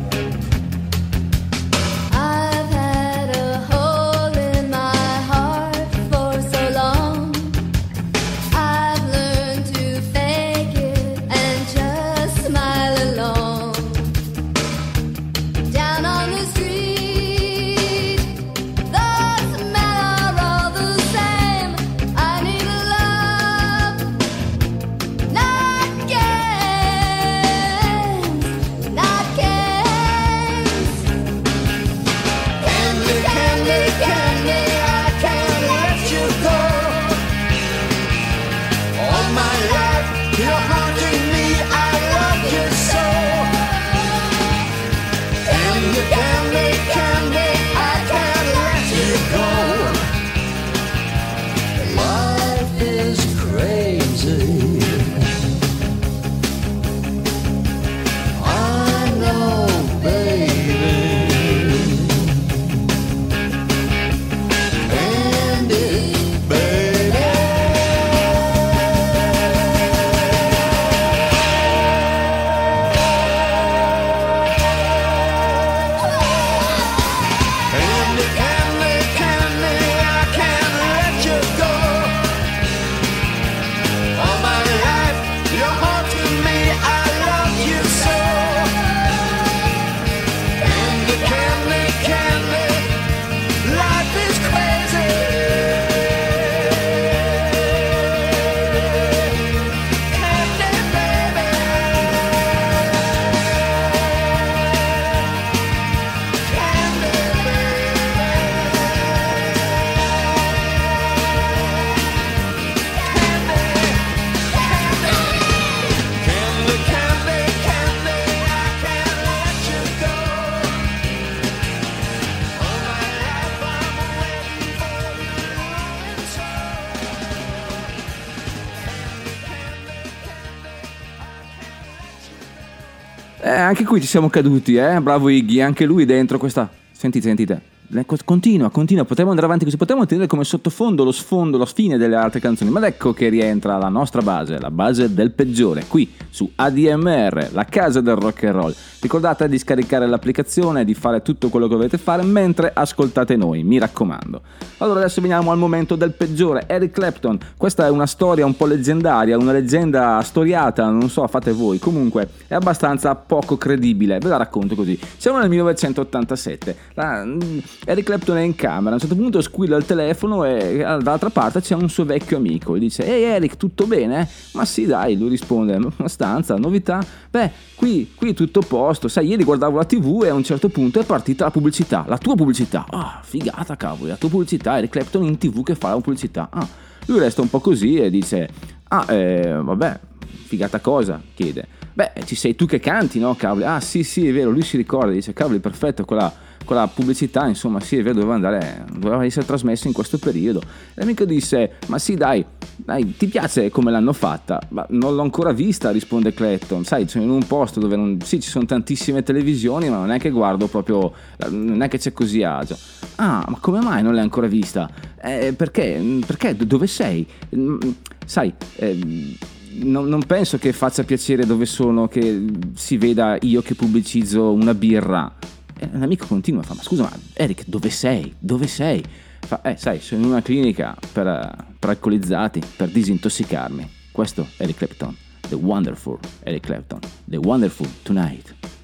anche 133.77 133.85
qui 133.85 134.01
ci 134.01 134.07
siamo 134.07 134.31
caduti, 134.31 134.77
eh? 134.77 135.03
Bravo 135.03 135.29
Iggy, 135.29 135.61
anche 135.61 135.85
lui 135.85 136.07
dentro 136.07 136.39
questa... 136.39 136.67
Sentite, 136.93 137.27
sentite. 137.29 137.76
Co- 138.05 138.17
Continua, 138.25 138.71
continua, 138.71 139.05
potremmo 139.05 139.31
andare 139.31 139.47
avanti 139.47 139.65
così, 139.65 139.77
potremmo 139.77 140.07
tenere 140.07 140.27
come 140.27 140.43
sottofondo 140.43 141.05
lo 141.05 141.13
sfondo, 141.13 141.57
la 141.57 141.67
fine 141.67 141.97
delle 141.97 142.17
altre 142.17 142.41
canzoni, 142.41 142.71
ma 142.71 142.85
ecco 142.85 143.13
che 143.13 143.29
rientra 143.29 143.77
la 143.77 143.89
nostra 143.89 144.23
base, 144.23 144.59
la 144.59 144.71
base 144.73 145.15
del 145.15 145.31
peggiore, 145.31 145.85
qui 145.87 146.13
su 146.29 146.51
ADMR, 146.55 147.51
la 147.53 147.65
casa 147.65 148.01
del 148.01 148.17
rock 148.17 148.45
and 148.45 148.55
roll. 148.55 148.75
Ricordate 149.01 149.49
di 149.49 149.57
scaricare 149.59 150.07
l'applicazione, 150.09 150.85
di 150.85 150.95
fare 150.95 151.23
tutto 151.23 151.49
quello 151.49 151.69
che 151.69 151.75
dovete 151.75 151.97
fare 151.99 152.23
mentre 152.25 152.73
ascoltate 152.75 153.37
noi, 153.37 153.63
mi 153.63 153.79
raccomando. 153.79 154.43
Allora 154.79 155.01
adesso 155.01 155.21
veniamo 155.21 155.53
al 155.53 155.59
momento 155.59 155.95
del 155.95 156.13
peggiore, 156.13 156.65
Eric 156.67 156.93
Clapton. 156.93 157.39
Questa 157.57 157.87
è 157.87 157.91
una 157.91 158.07
storia 158.07 158.45
un 158.45 158.57
po' 158.57 158.67
leggendaria, 158.67 159.39
una 159.39 159.53
leggenda 159.53 160.21
storiata, 160.23 160.91
non 160.91 161.09
so, 161.09 161.27
fate 161.29 161.53
voi. 161.53 161.79
Comunque 161.79 162.29
è 162.49 162.55
abbastanza 162.55 163.15
poco 163.15 163.57
credibile, 163.57 164.19
ve 164.19 164.29
la 164.29 164.37
racconto 164.39 164.75
così. 164.75 164.99
Siamo 165.17 165.39
nel 165.39 165.49
1987, 165.49 166.77
la- 166.95 167.25
mm, 167.25 167.59
Eric 167.85 168.05
Clapton 168.05 168.37
è 168.39 168.41
in 168.41 168.55
camera, 168.55 168.91
a 168.91 168.95
un 168.95 169.01
certo 169.01 169.15
punto 169.15 169.41
squilla 169.41 169.77
il 169.77 169.85
telefono 169.85 170.45
e 170.45 170.79
dall'altra 170.79 171.31
parte 171.31 171.61
c'è 171.61 171.75
un 171.75 171.89
suo 171.89 172.05
vecchio 172.05 172.37
amico 172.37 172.75
e 172.75 172.79
dice 172.79 173.07
Ehi 173.07 173.23
Eric, 173.23 173.57
tutto 173.57 173.87
bene? 173.87 174.29
Ma 174.53 174.65
sì 174.65 174.87
dai, 174.87 175.17
lui 175.17 175.29
risponde, 175.29 175.75
abbastanza, 175.75 176.57
novità? 176.57 177.05
Beh, 177.31 177.51
qui, 177.75 178.13
qui 178.15 178.35
tutto 178.35 178.61
a 178.61 178.65
posto, 178.67 179.09
sai, 179.09 179.29
ieri 179.29 179.45
guardavo 179.45 179.77
la 179.77 179.85
tv 179.85 180.23
e 180.25 180.29
a 180.29 180.35
un 180.35 180.43
certo 180.43 180.69
punto 180.69 180.99
è 181.01 181.05
partita 181.05 181.45
la 181.45 181.51
pubblicità, 181.51 182.05
la 182.09 182.19
tua 182.19 182.35
pubblicità. 182.35 182.87
Ah, 182.91 183.21
figata 183.23 183.77
cavolo, 183.77 184.11
la 184.11 184.17
tua 184.17 184.29
pubblicità, 184.29 184.79
Eric 184.79 184.91
Clapton 184.91 185.25
in 185.25 185.39
tv 185.39 185.63
che 185.63 185.75
fa 185.75 185.91
la 185.91 186.01
pubblicità. 186.01 186.49
Ah, 186.51 186.67
lui 187.07 187.19
resta 187.19 187.41
un 187.41 187.51
po' 187.51 187.61
così 187.61 187.97
e 187.97 188.11
dice, 188.11 188.49
ah, 188.89 189.13
eh, 189.13 189.61
vabbè, 189.63 190.01
figata 190.47 190.81
cosa? 190.81 191.21
chiede. 191.35 191.69
Beh, 191.93 192.13
ci 192.25 192.35
sei 192.35 192.55
tu 192.55 192.67
che 192.67 192.79
canti, 192.79 193.19
no, 193.19 193.35
cavoli? 193.37 193.65
Ah, 193.65 193.81
sì, 193.81 194.03
sì, 194.03 194.29
è 194.29 194.33
vero, 194.33 194.51
lui 194.51 194.63
si 194.63 194.77
ricorda, 194.77 195.13
dice, 195.13 195.33
cavoli, 195.33 195.61
perfetto, 195.61 196.05
quella, 196.05 196.31
quella 196.67 196.87
pubblicità, 196.87 197.47
insomma, 197.47 197.81
sì, 197.81 197.97
è 197.97 198.03
vero, 198.03 198.17
doveva 198.17 198.35
andare, 198.35 198.85
doveva 198.93 199.25
essere 199.25 199.47
trasmessa 199.47 199.87
in 199.87 199.95
questo 199.95 200.19
periodo. 200.19 200.61
L'amico 200.95 201.25
disse, 201.25 201.77
ma 201.87 201.99
sì, 201.99 202.15
dai, 202.15 202.45
dai, 202.77 203.17
ti 203.17 203.27
piace 203.27 203.71
come 203.71 203.91
l'hanno 203.91 204.13
fatta? 204.13 204.61
Ma 204.71 204.85
non 204.91 205.15
l'ho 205.15 205.23
ancora 205.23 205.53
vista, 205.53 205.91
risponde 205.91 206.35
Clayton. 206.35 206.85
Sai, 206.85 207.09
sono 207.09 207.25
in 207.25 207.31
un 207.31 207.47
posto 207.47 207.81
dove 207.81 207.97
non, 207.97 208.19
sì, 208.23 208.39
ci 208.41 208.51
sono 208.51 208.67
tantissime 208.67 209.23
televisioni, 209.23 209.89
ma 209.89 209.97
non 209.97 210.11
è 210.11 210.19
che 210.19 210.29
guardo 210.29 210.67
proprio, 210.67 211.11
non 211.49 211.81
è 211.81 211.89
che 211.89 211.97
c'è 211.97 212.13
così 212.13 212.43
agio. 212.43 212.77
Ah, 213.15 213.43
ma 213.49 213.57
come 213.61 213.81
mai 213.81 214.03
non 214.03 214.13
l'hai 214.13 214.23
ancora 214.23 214.47
vista? 214.47 214.91
Eh, 215.23 215.55
perché? 215.57 216.21
Perché? 216.27 216.55
Dove 216.55 216.87
sei? 216.87 217.27
Mm, 217.57 217.79
Sai, 218.27 218.53
ehm, 218.75 219.37
non, 219.85 220.09
non 220.09 220.25
penso 220.27 220.59
che 220.59 220.73
faccia 220.73 221.05
piacere 221.05 221.47
dove 221.47 221.65
sono 221.65 222.09
che 222.09 222.45
si 222.75 222.97
veda 222.97 223.39
io 223.43 223.63
che 223.63 223.77
pubblicizzo 223.77 224.53
una 224.53 224.75
birra. 224.75 225.33
E 225.79 225.89
l'amico 225.93 226.27
continua, 226.27 226.63
fa, 226.63 226.75
ma 226.75 226.83
scusa, 226.83 227.03
ma 227.03 227.13
Eric, 227.35 227.65
dove 227.67 227.91
sei? 227.91 228.35
Dove 228.39 228.67
sei? 228.67 229.05
Fa, 229.41 229.61
eh, 229.63 229.77
sai, 229.77 230.01
sono 230.01 230.23
in 230.23 230.29
una 230.29 230.43
clinica 230.43 230.97
per, 231.13 231.67
per 231.79 231.91
alcolizzati, 231.91 232.63
per 232.77 232.89
disintossicarmi. 232.89 233.89
Questo 234.11 234.49
è 234.57 234.63
Eric 234.63 234.77
Clapton. 234.77 235.17
The 235.49 235.55
Wonderful 235.55 236.19
Eric 236.43 236.65
Clapton, 236.65 237.01
The 237.25 237.37
Wonderful 237.37 237.89
Tonight. 238.03 238.76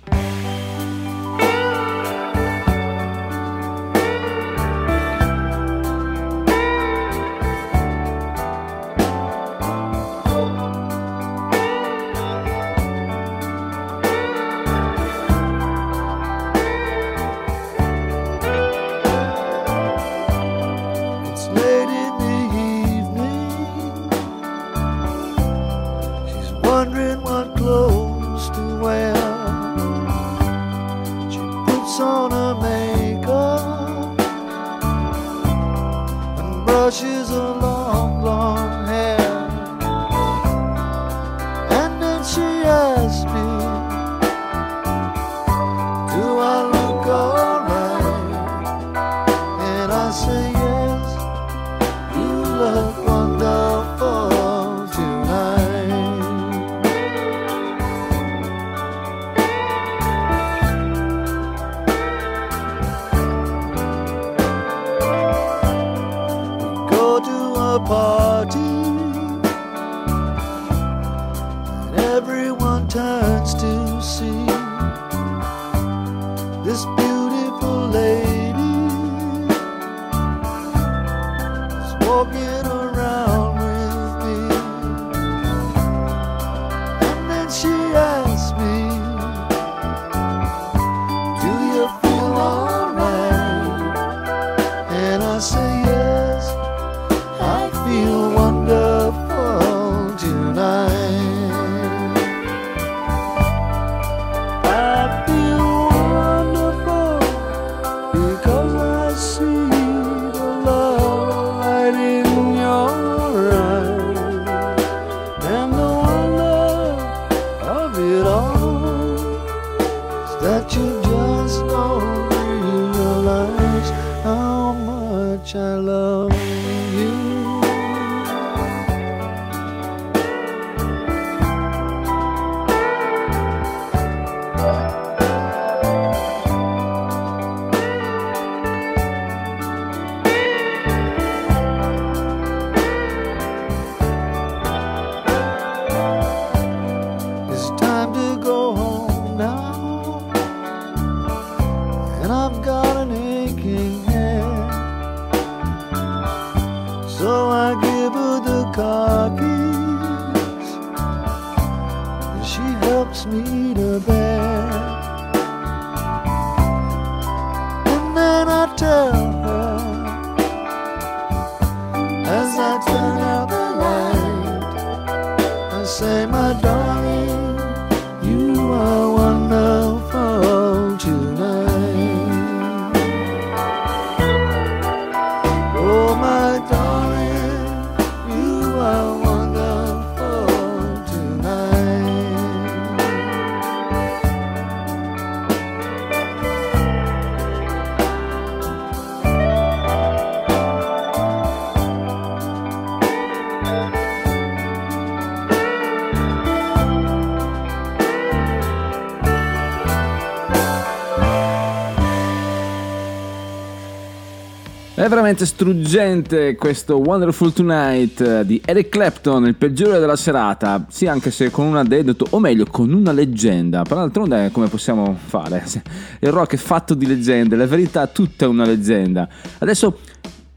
È 215.03 215.09
veramente 215.09 215.47
struggente 215.47 216.55
questo 216.55 216.99
Wonderful 216.99 217.53
Tonight 217.53 218.21
eh, 218.21 218.47
di 218.47 218.63
Eric 218.65 218.89
Clapton, 218.89 219.47
il 219.47 219.57
peggiore 219.57 219.99
della 219.99 220.15
serata, 220.15 220.87
sì 220.91 221.09
anche 221.09 221.33
se 221.33 221.51
con 221.51 221.67
un 221.67 221.77
addetto, 221.77 222.25
o 222.31 222.39
meglio 222.39 222.67
con 222.71 222.93
una 222.93 223.11
leggenda, 223.11 223.83
per 223.83 223.97
d'altronde 223.97 224.51
come 224.53 224.69
possiamo 224.69 225.19
fare? 225.21 225.65
Il 226.23 226.31
rock 226.31 226.53
è 226.53 226.57
fatto 226.57 226.95
di 226.95 227.05
leggende, 227.05 227.57
la 227.57 227.67
verità 227.67 228.07
tutta 228.07 228.45
è 228.45 228.49
una 228.49 228.65
leggenda. 228.65 229.29
Adesso 229.59 229.99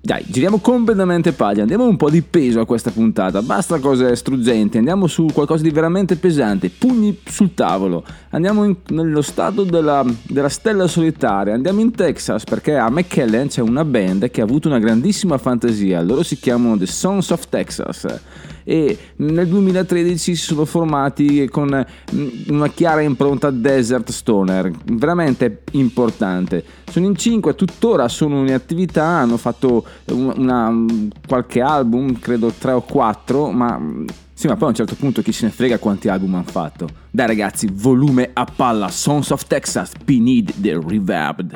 dai, 0.05 0.23
giriamo 0.27 0.59
completamente 0.59 1.31
pagina, 1.31 1.63
andiamo 1.63 1.87
un 1.87 1.97
po' 1.97 2.11
di 2.11 2.21
peso 2.21 2.59
a 2.59 2.65
questa 2.67 2.91
puntata, 2.91 3.41
basta 3.41 3.79
cose 3.79 4.15
struggenti, 4.15 4.77
andiamo 4.77 5.07
su 5.07 5.25
qualcosa 5.33 5.63
di 5.63 5.71
veramente 5.71 6.15
pesante, 6.15 6.69
pugni 6.69 7.17
sul 7.25 7.55
tavolo, 7.55 8.05
andiamo 8.29 8.65
in- 8.65 8.75
nello 8.89 9.23
stato 9.23 9.63
della, 9.63 10.05
della 10.27 10.49
stella 10.49 10.85
solitaria, 10.85 11.55
andiamo 11.55 11.79
in 11.79 11.89
Texas 11.89 12.43
perché 12.43 12.75
a 12.75 12.87
McKellen 12.87 13.47
c'è 13.47 13.61
una 13.61 13.83
band 13.83 14.29
che 14.29 14.41
ha 14.41 14.43
avuto 14.43 14.67
una 14.67 14.77
grandissima 14.77 15.39
fantasia, 15.39 16.03
loro 16.03 16.21
si 16.21 16.37
chiamano 16.37 16.77
The 16.77 16.85
Sons 16.85 17.31
of 17.31 17.49
Texas 17.49 18.05
e 18.65 18.97
nel 19.17 19.47
2013 19.47 20.17
si 20.17 20.35
sono 20.35 20.65
formati 20.65 21.47
con 21.49 21.85
mm, 22.13 22.27
una 22.49 22.67
chiara 22.67 23.01
impronta 23.01 23.51
desert 23.51 24.09
stoner, 24.09 24.71
veramente 24.91 25.61
importante. 25.73 26.63
Sono 26.89 27.05
in 27.05 27.15
cinque, 27.15 27.55
tuttora 27.55 28.07
sono 28.09 28.39
in 28.39 28.51
attività, 28.53 29.05
hanno 29.05 29.37
fatto 29.37 29.85
una, 30.11 30.67
una- 30.67 30.85
qualche 31.27 31.61
album, 31.61 32.19
credo 32.19 32.51
tre 32.57 32.71
o 32.71 32.81
quattro, 32.81 33.51
ma 33.51 33.77
mm, 33.77 34.05
sì, 34.33 34.47
ma 34.47 34.55
poi 34.55 34.67
a 34.67 34.69
un 34.71 34.75
certo 34.75 34.95
punto 34.95 35.21
chi 35.21 35.31
se 35.31 35.45
ne 35.45 35.51
frega 35.51 35.77
quanti 35.77 36.09
album 36.09 36.33
hanno 36.35 36.43
fatto. 36.43 36.89
Dai 37.11 37.27
ragazzi, 37.27 37.69
volume 37.71 38.31
a 38.33 38.45
palla, 38.45 38.89
Sons 38.89 39.29
of 39.29 39.45
Texas, 39.45 39.91
we 40.07 40.17
need 40.17 40.51
the 40.59 40.73
reverb. 40.73 41.53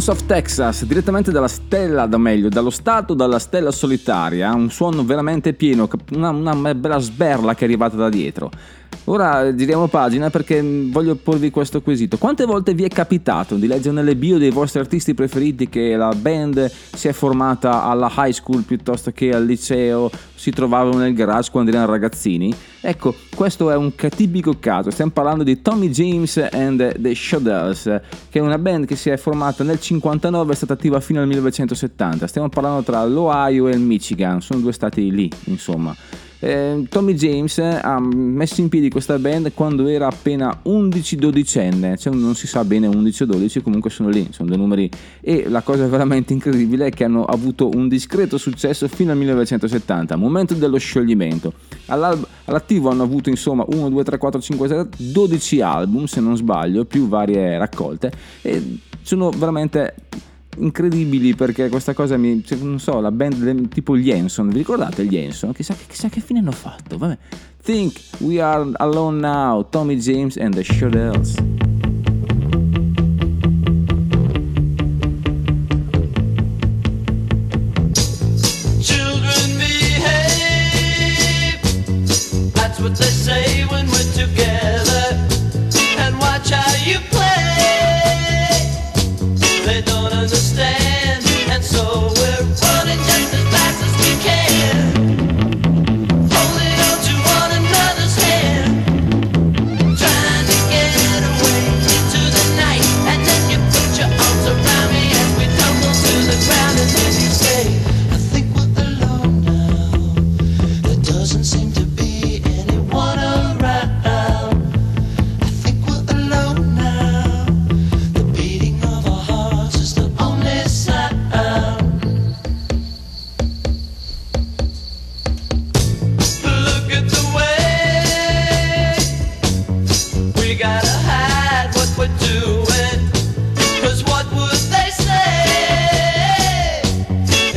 Sons 0.00 0.20
of 0.20 0.26
Texas, 0.26 0.84
direttamente 0.84 1.32
dalla 1.32 1.48
stella, 1.48 2.06
da 2.06 2.18
meglio, 2.18 2.48
dallo 2.48 2.70
stato 2.70 3.14
dalla 3.14 3.40
stella 3.40 3.72
solitaria, 3.72 4.54
un 4.54 4.70
suono 4.70 5.04
veramente 5.04 5.54
pieno, 5.54 5.88
una, 6.12 6.30
una 6.30 6.54
bella 6.54 6.98
sberla 6.98 7.56
che 7.56 7.62
è 7.62 7.64
arrivata 7.64 7.96
da 7.96 8.08
dietro. 8.08 8.48
Ora 9.04 9.54
giriamo 9.54 9.86
pagina 9.88 10.28
perché 10.28 10.62
voglio 10.90 11.14
porvi 11.16 11.50
questo 11.50 11.80
quesito. 11.80 12.18
Quante 12.18 12.44
volte 12.44 12.74
vi 12.74 12.84
è 12.84 12.88
capitato 12.88 13.56
di 13.56 13.66
leggere 13.66 13.94
nelle 13.94 14.16
bio 14.16 14.38
dei 14.38 14.50
vostri 14.50 14.80
artisti 14.80 15.14
preferiti 15.14 15.68
che 15.68 15.96
la 15.96 16.14
band 16.14 16.70
si 16.70 17.08
è 17.08 17.12
formata 17.12 17.84
alla 17.84 18.12
high 18.16 18.32
school 18.32 18.62
piuttosto 18.62 19.10
che 19.10 19.30
al 19.30 19.44
liceo, 19.44 20.10
si 20.34 20.50
trovavano 20.50 20.98
nel 20.98 21.14
garage 21.14 21.50
quando 21.50 21.70
erano 21.70 21.90
ragazzini? 21.90 22.54
Ecco, 22.80 23.14
questo 23.34 23.70
è 23.70 23.76
un 23.76 23.94
tipico 23.94 24.54
caso. 24.60 24.90
Stiamo 24.90 25.10
parlando 25.10 25.42
di 25.42 25.60
Tommy 25.62 25.88
James 25.90 26.36
and 26.52 27.00
the 27.00 27.14
Shadows, 27.14 27.82
che 28.30 28.38
è 28.38 28.40
una 28.40 28.58
band 28.58 28.84
che 28.84 28.94
si 28.94 29.10
è 29.10 29.16
formata 29.16 29.64
nel 29.64 29.80
59 29.80 30.50
e 30.50 30.52
è 30.52 30.56
stata 30.56 30.74
attiva 30.74 31.00
fino 31.00 31.20
al 31.20 31.26
1970. 31.26 32.26
Stiamo 32.26 32.48
parlando 32.48 32.82
tra 32.82 33.04
l'Ohio 33.04 33.68
e 33.68 33.72
il 33.72 33.80
Michigan, 33.80 34.40
sono 34.40 34.60
due 34.60 34.72
stati 34.72 35.10
lì, 35.10 35.30
insomma. 35.44 35.94
Eh, 36.40 36.86
Tommy 36.88 37.14
James 37.14 37.58
ha 37.58 37.98
messo 38.00 38.60
in 38.60 38.68
piedi 38.68 38.90
questa 38.90 39.18
band 39.18 39.52
quando 39.54 39.88
era 39.88 40.06
appena 40.06 40.60
11-12enne, 40.64 41.98
cioè 41.98 42.14
non 42.14 42.34
si 42.34 42.46
sa 42.46 42.64
bene 42.64 42.86
11 42.86 43.22
o 43.24 43.26
12, 43.26 43.62
comunque 43.62 43.90
sono 43.90 44.08
lì, 44.08 44.28
sono 44.30 44.48
dei 44.48 44.58
numeri. 44.58 44.88
E 45.20 45.48
la 45.48 45.62
cosa 45.62 45.86
veramente 45.88 46.32
incredibile 46.32 46.86
è 46.86 46.90
che 46.90 47.04
hanno 47.04 47.24
avuto 47.24 47.68
un 47.68 47.88
discreto 47.88 48.38
successo 48.38 48.86
fino 48.88 49.10
al 49.10 49.18
1970, 49.18 50.16
momento 50.16 50.54
dello 50.54 50.78
scioglimento. 50.78 51.52
All'attivo 51.86 52.90
hanno 52.90 53.02
avuto 53.02 53.30
insomma 53.30 53.64
1, 53.66 53.88
2, 53.88 54.04
3, 54.04 54.18
4, 54.18 54.40
5, 54.40 54.68
6, 54.68 54.86
12 55.12 55.60
album 55.60 56.04
se 56.04 56.20
non 56.20 56.36
sbaglio, 56.36 56.84
più 56.84 57.08
varie 57.08 57.58
raccolte. 57.58 58.12
E 58.42 58.78
sono 59.02 59.30
veramente 59.30 59.94
incredibili 60.58 61.34
perché 61.34 61.68
questa 61.68 61.94
cosa 61.94 62.16
mi 62.16 62.44
cioè, 62.44 62.58
non 62.58 62.78
so 62.78 63.00
la 63.00 63.10
band 63.10 63.68
tipo 63.68 63.96
gli 63.96 64.10
Enson 64.10 64.48
vi 64.48 64.58
ricordate 64.58 65.04
gli 65.04 65.16
Enson? 65.16 65.52
Chissà, 65.52 65.74
chissà 65.86 66.08
che 66.08 66.20
fine 66.20 66.38
hanno 66.40 66.52
fatto 66.52 66.98
vabbè. 66.98 67.18
Think 67.62 67.98
We 68.18 68.40
Are 68.40 68.70
Alone 68.74 69.20
Now 69.20 69.68
Tommy 69.68 69.96
James 69.96 70.36
and 70.36 70.54
the 70.54 70.62
Shadels 70.62 71.34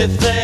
if 0.01 0.17
they 0.17 0.40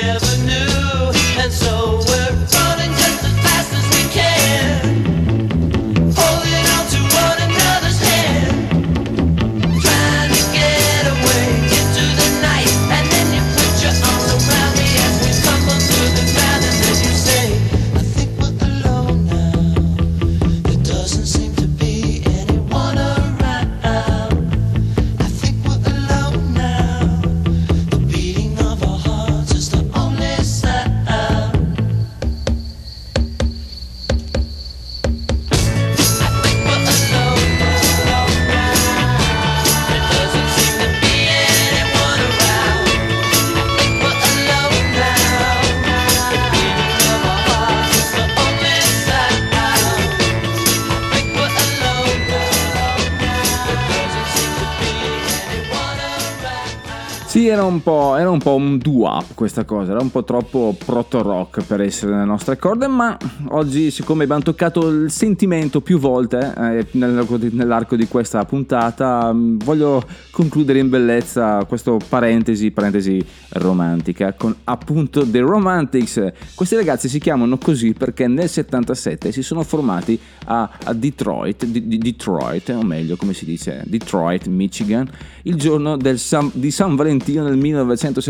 un 58.38 58.44
po', 58.44 58.56
un 58.56 58.78
doo-up 58.78 59.34
questa 59.34 59.66
cosa, 59.66 59.92
era 59.92 60.02
un 60.02 60.12
po' 60.12 60.24
troppo 60.24 60.76
proto-rock 60.84 61.64
per 61.66 61.82
essere 61.82 62.12
nelle 62.14 62.26
nostre 62.26 62.58
corde, 62.58 62.88
ma 62.88 63.18
oggi 63.50 63.90
siccome 63.92 64.24
abbiamo 64.24 64.42
toccato 64.44 64.88
il 64.88 65.10
sentimento 65.12 65.82
più 65.82 65.98
volte 66.00 66.54
eh, 66.58 66.86
nell'arco 66.92 67.96
di- 67.96 68.08
questa 68.08 68.46
puntata, 68.46 69.34
mh, 69.34 69.58
voglio 69.64 70.04
concludere 70.32 70.80
in 70.80 70.90
bellezza 70.90 71.66
questo 71.66 72.00
parentesi, 72.08 72.72
parentesi 72.72 73.24
romantica, 73.50 74.34
con 74.34 74.56
appunto 74.66 75.26
The 75.28 75.40
Romantics. 75.40 76.32
Questi 76.56 76.76
ragazzi 76.76 77.10
si 77.10 77.20
chiamano 77.20 77.58
così 77.58 77.94
perché 77.94 78.28
nel 78.28 78.48
77 78.50 79.32
si 79.32 79.42
sono 79.42 79.64
formati 79.64 80.20
a, 80.46 80.70
a 80.84 80.94
Detroit, 80.94 81.66
di, 81.66 81.88
di- 81.88 81.98
Detroit, 81.98 82.70
o 82.70 82.84
meglio 82.84 83.16
come 83.16 83.34
si 83.34 83.46
dice, 83.46 83.82
Detroit, 83.86 84.46
Michigan, 84.48 85.10
il 85.44 85.56
giorno 85.56 85.98
del 85.98 86.20
San- 86.20 86.52
di 86.54 86.72
San 86.72 86.96
Valentino 86.96 87.44
nel 87.44 87.58
1977. 87.58 88.26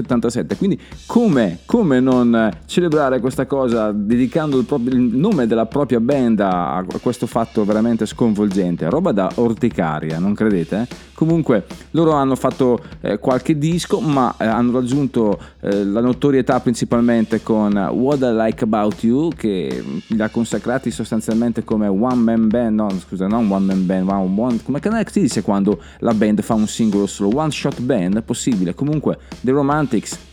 Quindi 0.57 0.79
come, 1.05 1.59
come 1.65 1.99
non 1.99 2.51
celebrare 2.65 3.19
questa 3.19 3.45
cosa 3.45 3.91
dedicando 3.91 4.57
il, 4.57 4.65
proprio- 4.65 4.93
il 4.93 5.01
nome 5.01 5.47
della 5.47 5.65
propria 5.65 5.99
band 5.99 6.39
a, 6.39 6.85
questo 7.01 7.25
fatto 7.25 7.65
veramente 7.65 8.05
sconvolgente? 8.05 8.89
Roba 8.89 9.11
da 9.11 9.29
orticaria, 9.35 10.19
non 10.19 10.33
credete? 10.33 10.87
Comunque 11.13 11.65
loro 11.91 12.11
hanno 12.11 12.35
fatto 12.35 12.79
eh, 13.01 13.17
qualche 13.17 13.57
disco 13.57 13.99
ma 13.99 14.35
eh, 14.37 14.45
hanno 14.45 14.71
raggiunto 14.73 15.39
eh, 15.61 15.83
la 15.83 16.01
notorietà 16.01 16.59
principalmente 16.59 17.41
con 17.41 17.75
What 17.75 18.19
I 18.19 18.35
Like 18.35 18.63
About 18.63 19.03
You 19.03 19.29
che 19.35 19.83
li 20.05 20.21
ha 20.21 20.29
consacrati 20.29 20.91
sostanzialmente 20.91 21.63
come 21.63 21.87
one 21.87 22.15
man 22.15 22.47
band, 22.47 22.75
no 22.75 22.89
scusa 22.99 23.27
non 23.27 23.49
one 23.49 23.65
man 23.65 23.85
band, 23.85 24.07
one, 24.07 24.33
one, 24.35 24.59
come 24.63 24.79
si 25.07 25.21
dice 25.21 25.41
quando 25.41 25.81
la 25.99 26.13
band 26.13 26.41
fa 26.41 26.53
un 26.53 26.67
singolo 26.67 27.07
solo, 27.07 27.35
one 27.35 27.51
shot 27.51 27.81
band, 27.81 28.21
possibile, 28.23 28.73
comunque 28.75 29.17
The 29.41 29.51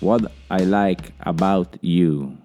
What 0.01 0.33
I 0.51 0.59
Like 0.65 1.13
About 1.21 1.79
You. 1.81 2.44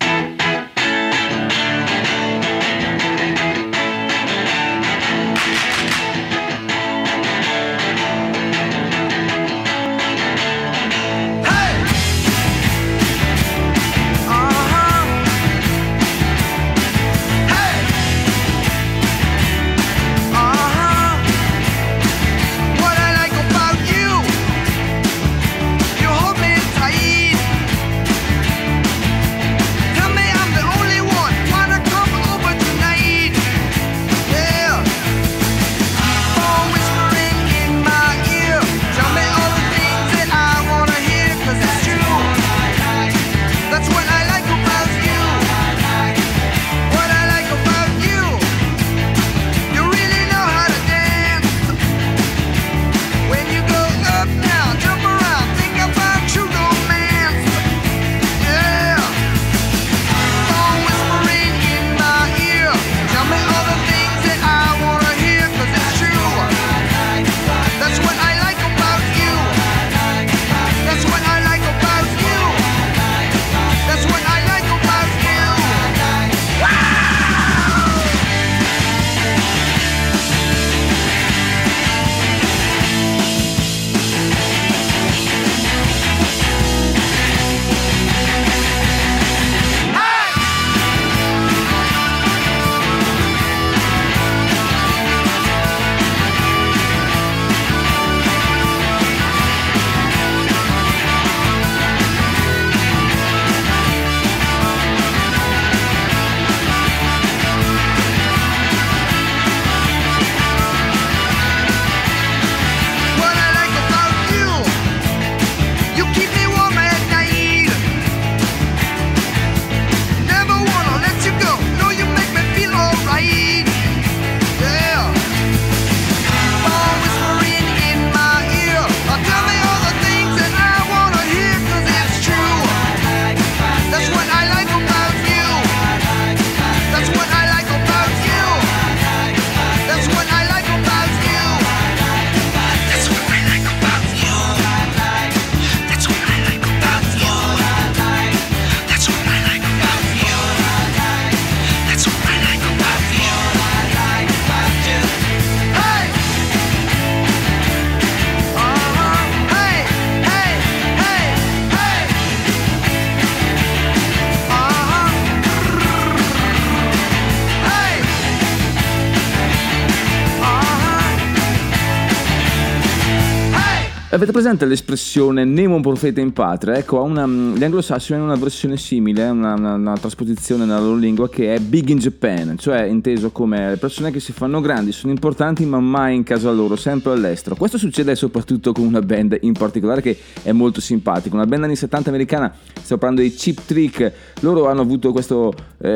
Avete 174.20 174.34
presente 174.34 174.65
l'espressione 174.65 175.45
Nemo 175.45 175.80
profeta 175.80 176.20
in 176.20 176.34
patria? 176.34 176.76
Ecco, 176.76 177.01
una, 177.01 177.26
gli 177.26 177.63
anglosassoni 177.63 178.20
hanno 178.20 178.30
una 178.30 178.38
versione 178.38 178.76
simile, 178.76 179.30
una, 179.30 179.53
una- 179.53 179.76
una 179.76 179.95
trasposizione 179.95 180.65
nella 180.65 180.82
loro 180.82 180.97
lingua 180.97 181.30
che 181.30 181.55
è 181.55 181.59
Big 181.59 181.88
in 181.88 181.99
Japan, 181.99 182.57
cioè 182.57 182.82
inteso 182.82 183.32
come 183.32 183.70
le 183.70 183.78
persone 183.78 184.11
che 184.11 184.20
si 184.20 184.34
fanno 184.34 184.59
grandi, 184.59 184.91
sono 184.91 185.13
importanti 185.13 185.65
ma 185.65 185.80
mai 185.80 186.17
in 186.17 186.24
casa 186.24 186.51
loro, 186.51 186.76
sempre 186.76 187.13
all'estero. 187.13 187.55
Questo 187.55 187.78
succede 187.78 188.13
soprattutto 188.15 188.74
con 188.74 188.84
una 188.84 188.99
band 188.99 189.38
in 189.39 189.53
particolare 189.53 190.01
che 190.01 190.17
è 190.43 190.51
molto 190.51 190.82
simpatica, 190.82 191.34
una 191.34 191.45
band 191.45 191.63
anni 191.63 191.78
70 191.78 192.09
americana, 192.09 192.53
stiamo 192.74 192.99
parlando 193.01 193.22
dei 193.22 193.34
Cheap 193.34 193.61
Trick, 193.65 194.13
loro 194.41 194.67
hanno 194.67 194.82
avuto 194.82 195.13
questa 195.13 195.49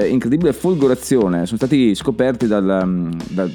incredibile 0.08 0.54
folgorazione, 0.54 1.46
sono 1.46 1.58
stati 1.58 1.94
scoperti 1.94 2.48
dal... 2.48 2.84
mm, 2.86 3.12
dal 3.32 3.52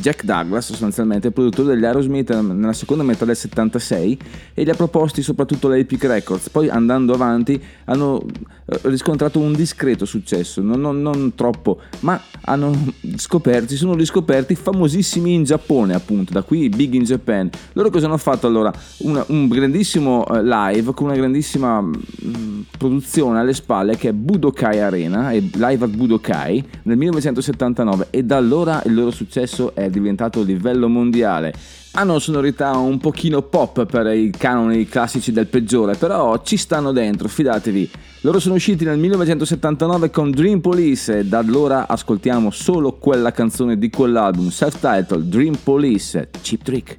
Jack 0.00 0.24
Douglas, 0.24 0.66
sostanzialmente 0.66 1.28
il 1.28 1.32
produttore 1.32 1.74
degli 1.74 1.84
Aerosmith 1.84 2.30
nella 2.34 2.72
seconda 2.72 3.02
metà 3.02 3.24
del 3.24 3.36
76 3.36 4.18
e 4.54 4.64
li 4.64 4.70
ha 4.70 4.74
proposti 4.74 5.22
soprattutto 5.22 5.68
la 5.68 5.76
Epic 5.76 6.04
Records. 6.04 6.48
Poi 6.50 6.68
andando 6.68 7.12
avanti 7.12 7.60
hanno 7.84 8.24
eh, 8.66 8.78
riscontrato 8.82 9.38
un 9.38 9.52
discreto 9.52 10.04
successo, 10.04 10.60
non, 10.60 10.80
non- 10.80 11.02
non 11.02 11.34
troppo, 11.34 11.80
ma 12.00 12.20
hanno 12.42 12.92
scoperto, 13.16 13.68
si 13.68 13.76
sono 13.76 13.94
riscoperti 13.94 14.54
famosissimi 14.54 15.34
in 15.34 15.44
Giappone 15.44 15.94
appunto, 15.94 16.32
da 16.32 16.42
qui 16.42 16.68
Big 16.68 16.94
in 16.94 17.04
Japan. 17.04 17.48
Loro 17.72 17.90
cosa 17.90 18.06
hanno 18.06 18.18
fatto 18.18 18.46
allora? 18.46 18.72
Una- 18.98 19.24
un 19.28 19.48
grandissimo 19.48 20.26
eh, 20.26 20.42
live 20.42 20.92
con 20.94 21.06
una 21.06 21.16
grandissima 21.16 21.80
mm, 21.80 22.60
produzione 22.76 23.38
alle 23.38 23.54
spalle 23.54 23.96
che 23.96 24.08
è 24.08 24.12
Budokai 24.12 24.80
Arena, 24.80 25.30
live 25.30 25.84
at 25.84 25.90
Budokai 25.90 26.64
nel 26.82 26.96
1979 26.96 28.08
e 28.10 28.22
da 28.24 28.36
allora 28.36 28.82
il 28.84 28.94
loro 28.94 29.10
successo 29.10 29.74
è 29.74 29.85
diventato 29.90 30.40
a 30.40 30.44
livello 30.44 30.88
mondiale. 30.88 31.52
Hanno 31.92 32.18
sonorità 32.18 32.76
un 32.76 32.98
pochino 32.98 33.42
pop 33.42 33.86
per 33.86 34.06
i 34.14 34.30
canoni 34.30 34.86
classici 34.86 35.32
del 35.32 35.46
peggiore, 35.46 35.96
però 35.96 36.42
ci 36.42 36.56
stanno 36.56 36.92
dentro, 36.92 37.28
fidatevi. 37.28 37.90
Loro 38.20 38.38
sono 38.38 38.54
usciti 38.54 38.84
nel 38.84 38.98
1979 38.98 40.10
con 40.10 40.30
Dream 40.30 40.60
Police 40.60 41.18
e 41.18 41.24
da 41.24 41.38
allora 41.38 41.86
ascoltiamo 41.88 42.50
solo 42.50 42.92
quella 42.92 43.32
canzone 43.32 43.78
di 43.78 43.88
quell'album, 43.88 44.48
self-titled 44.48 45.24
Dream 45.24 45.56
Police, 45.62 46.30
Cheap 46.42 46.62
Trick. 46.62 46.98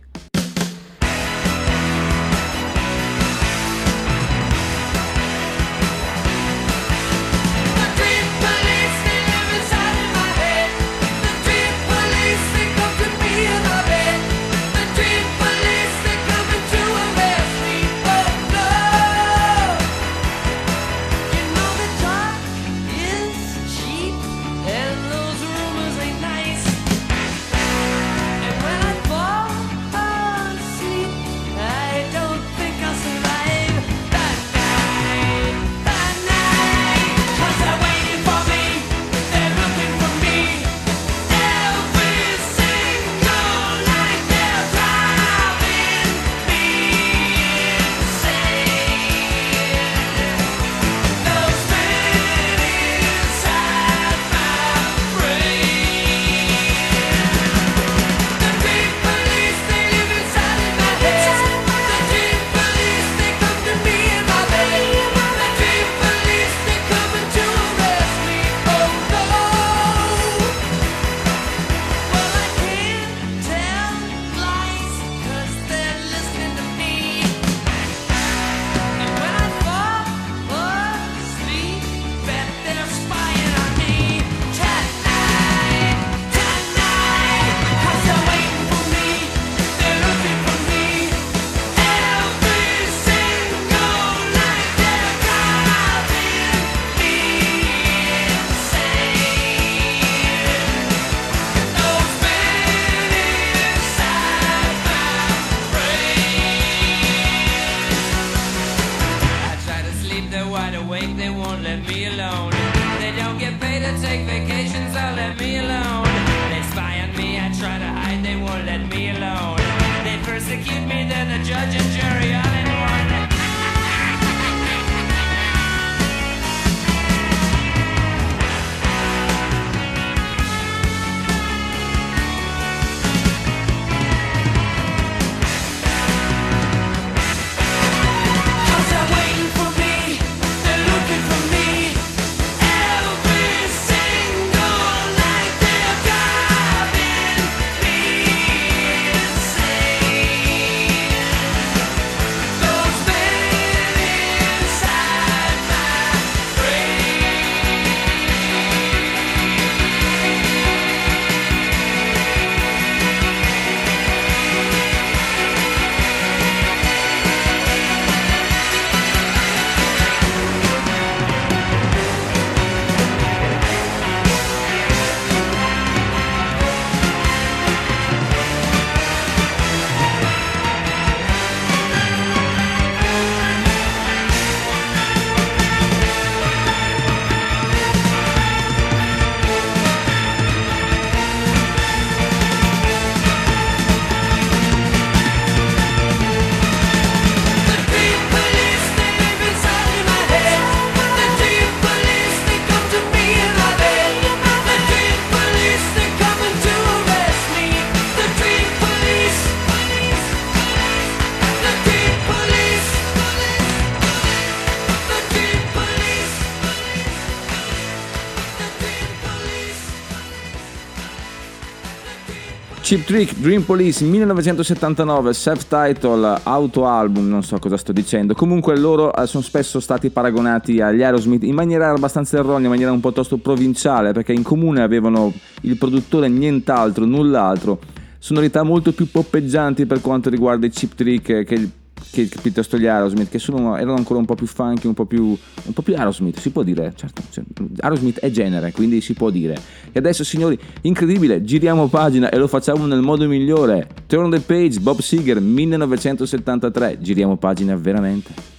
Cheap 222.87 223.03
Trick, 223.03 223.37
Dream 223.39 223.63
Police 223.63 224.01
1979, 224.05 225.33
self-title, 225.33 226.39
auto-album, 226.43 227.27
non 227.27 227.43
so 227.43 227.59
cosa 227.59 227.75
sto 227.75 227.91
dicendo. 227.91 228.33
Comunque 228.33 228.77
loro 228.77 229.13
eh, 229.13 229.27
sono 229.27 229.43
spesso 229.43 229.81
stati 229.81 230.09
paragonati 230.09 230.79
agli 230.79 231.03
Aerosmith 231.03 231.43
in 231.43 231.53
maniera 231.53 231.89
abbastanza 231.89 232.37
erronea, 232.37 232.63
in 232.63 232.69
maniera 232.69 232.93
un 232.93 233.01
po' 233.01 233.09
piuttosto 233.09 233.35
provinciale, 233.39 234.13
perché 234.13 234.31
in 234.31 234.41
comune 234.41 234.83
avevano 234.83 235.33
il 235.63 235.75
produttore 235.77 236.29
nient'altro, 236.29 237.03
null'altro. 237.03 237.77
Sonorità 238.19 238.63
molto 238.63 238.93
più 238.93 239.11
poppeggianti 239.11 239.85
per 239.85 239.99
quanto 239.99 240.29
riguarda 240.29 240.65
i 240.65 240.69
Cheap 240.69 240.95
Trick 240.95 241.43
che, 241.43 241.69
il- 242.11 242.29
che 242.29 242.39
piuttosto 242.41 242.77
gli 242.77 242.85
Aerosmith, 242.85 243.29
che 243.29 243.39
sono- 243.39 243.75
erano 243.75 243.95
ancora 243.95 244.19
un 244.19 244.25
po' 244.25 244.35
più 244.35 244.47
funky, 244.47 244.87
un 244.87 244.93
po' 244.93 245.05
più, 245.05 245.25
un 245.25 245.73
po' 245.73 245.81
più 245.81 245.95
Aerosmith, 245.95 246.39
si 246.39 246.49
può 246.49 246.63
dire, 246.63 246.93
certo, 246.95 247.21
cioè, 247.29 247.43
Aerosmith 247.79 248.19
è 248.19 248.29
genere, 248.31 248.71
quindi 248.71 249.01
si 249.01 249.13
può 249.13 249.29
dire. 249.29 249.55
E 249.91 249.99
adesso 249.99 250.23
signori, 250.23 250.57
incredibile, 250.81 251.43
giriamo 251.43 251.87
pagina 251.87 252.29
e 252.29 252.37
lo 252.37 252.47
facciamo 252.47 252.85
nel 252.85 253.01
modo 253.01 253.27
migliore. 253.27 253.87
Turn 254.07 254.29
the 254.29 254.39
page, 254.39 254.79
Bob 254.79 254.99
Seger, 254.99 255.39
1973, 255.41 256.97
giriamo 257.01 257.37
pagina 257.37 257.75
veramente. 257.75 258.55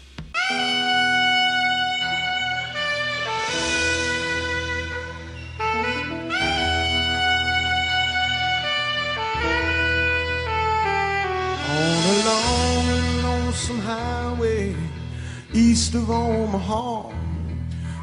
East 15.89 15.95
of 15.95 16.11
Omaha, 16.11 17.11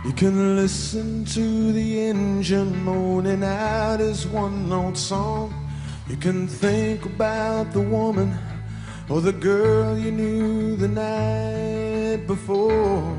you 0.05 0.13
can 0.13 0.55
listen 0.55 1.23
to 1.25 1.71
the 1.71 2.07
engine 2.09 2.83
moaning 2.83 3.43
out 3.43 3.99
his 3.99 4.25
one 4.25 4.67
note 4.67 4.97
song. 4.97 5.53
You 6.09 6.17
can 6.17 6.47
think 6.47 7.05
about 7.05 7.73
the 7.73 7.81
woman 7.81 8.35
or 9.07 9.21
the 9.21 9.33
girl 9.33 9.95
you 9.99 10.11
knew 10.11 10.75
the 10.75 10.87
night 10.87 12.25
before. 12.25 13.15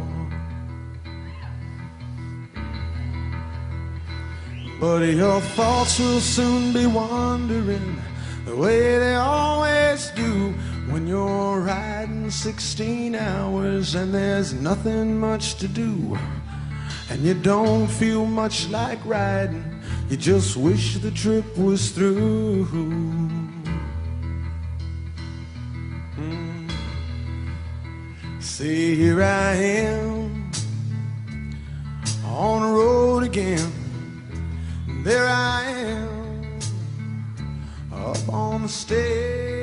But 4.81 5.03
your 5.03 5.41
thoughts 5.55 6.01
will 6.01 6.21
soon 6.21 6.73
be 6.73 6.87
wandering 6.87 8.03
the 8.47 8.57
way 8.57 8.99
they 8.99 9.14
always 9.14 10.11
do 10.17 10.55
when 10.91 11.07
you're 11.07 11.61
riding 11.61 12.30
16 12.30 13.14
hours 13.14 13.95
and 13.95 14.14
there's 14.14 14.53
nothing 14.53 15.18
much 15.18 15.57
to 15.57 15.68
do. 15.68 16.16
And 17.11 17.22
you 17.22 17.34
don't 17.34 17.89
feel 17.89 18.26
much 18.26 18.68
like 18.68 18.99
riding, 19.05 19.64
you 20.09 20.16
just 20.16 20.57
wish 20.57 20.99
the 20.99 21.11
trip 21.11 21.45
was 21.57 21.91
through. 21.91 22.66
Mm. 26.16 26.70
See, 28.41 28.95
here 28.95 29.22
I 29.22 29.55
am 29.55 30.51
on 32.24 32.62
the 32.62 32.68
road 32.68 33.22
again. 33.24 33.72
There 35.03 35.26
I 35.26 35.62
am 35.64 36.59
up 37.93 38.28
on 38.28 38.62
the 38.62 38.68
stage. 38.68 39.56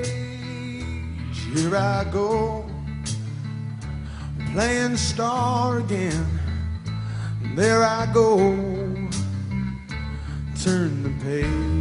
Here 1.53 1.75
I 1.75 2.03
go 2.11 2.65
playing 4.53 4.97
star 4.97 5.79
again. 5.79 6.27
There 7.55 7.83
I 7.83 8.05
go. 8.13 8.37
Turn 10.61 11.03
the 11.03 11.13
page. 11.23 11.73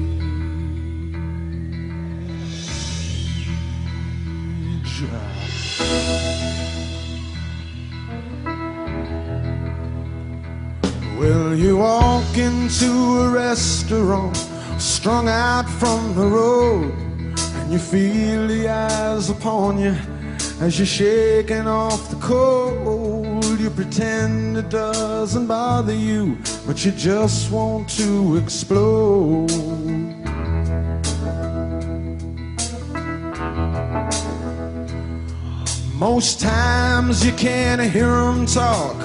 Well, 11.18 11.54
you 11.54 11.76
walk 11.76 12.36
into 12.36 12.90
a 13.20 13.30
restaurant, 13.30 14.36
strung 14.78 15.28
out 15.28 15.68
from 15.68 16.14
the 16.14 16.26
road, 16.26 16.94
you 17.72 17.78
feel 17.78 18.48
the 18.48 18.68
eyes 18.68 19.30
upon 19.30 19.78
you 19.78 19.96
as 20.60 20.78
you're 20.78 20.84
shaking 20.84 21.66
off 21.66 22.10
the 22.10 22.16
cold. 22.16 23.58
You 23.58 23.70
pretend 23.70 24.58
it 24.58 24.68
doesn't 24.68 25.46
bother 25.46 25.94
you, 25.94 26.36
but 26.66 26.84
you 26.84 26.92
just 26.92 27.50
want 27.50 27.88
to 27.96 28.36
explode. 28.36 29.50
Most 35.94 36.40
times 36.40 37.24
you 37.24 37.32
can't 37.32 37.80
hear 37.80 38.10
them 38.10 38.44
talk, 38.44 38.96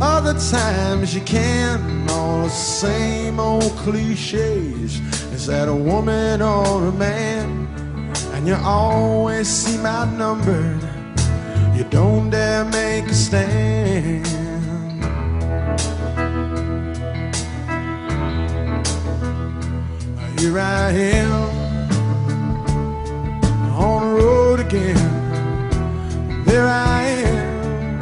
other 0.00 0.38
times 0.38 1.12
you 1.12 1.22
can. 1.22 2.08
All 2.10 2.44
the 2.44 2.50
same 2.50 3.40
old 3.40 3.72
cliches. 3.78 5.00
Is 5.32 5.46
that 5.48 5.68
a 5.68 5.74
woman 5.74 6.40
or 6.40 6.86
a 6.86 6.92
man? 6.92 7.55
You 8.46 8.54
always 8.62 9.48
seem 9.48 9.84
outnumbered. 9.84 10.80
You 11.74 11.82
don't 11.90 12.30
dare 12.30 12.64
make 12.64 13.06
a 13.06 13.12
stand. 13.12 14.24
Here 20.38 20.60
I 20.60 20.92
am 20.92 21.32
on 23.74 24.00
the 24.02 24.14
road 24.14 24.60
again. 24.60 24.94
There 26.44 26.68
I 26.68 27.02
am 27.02 27.98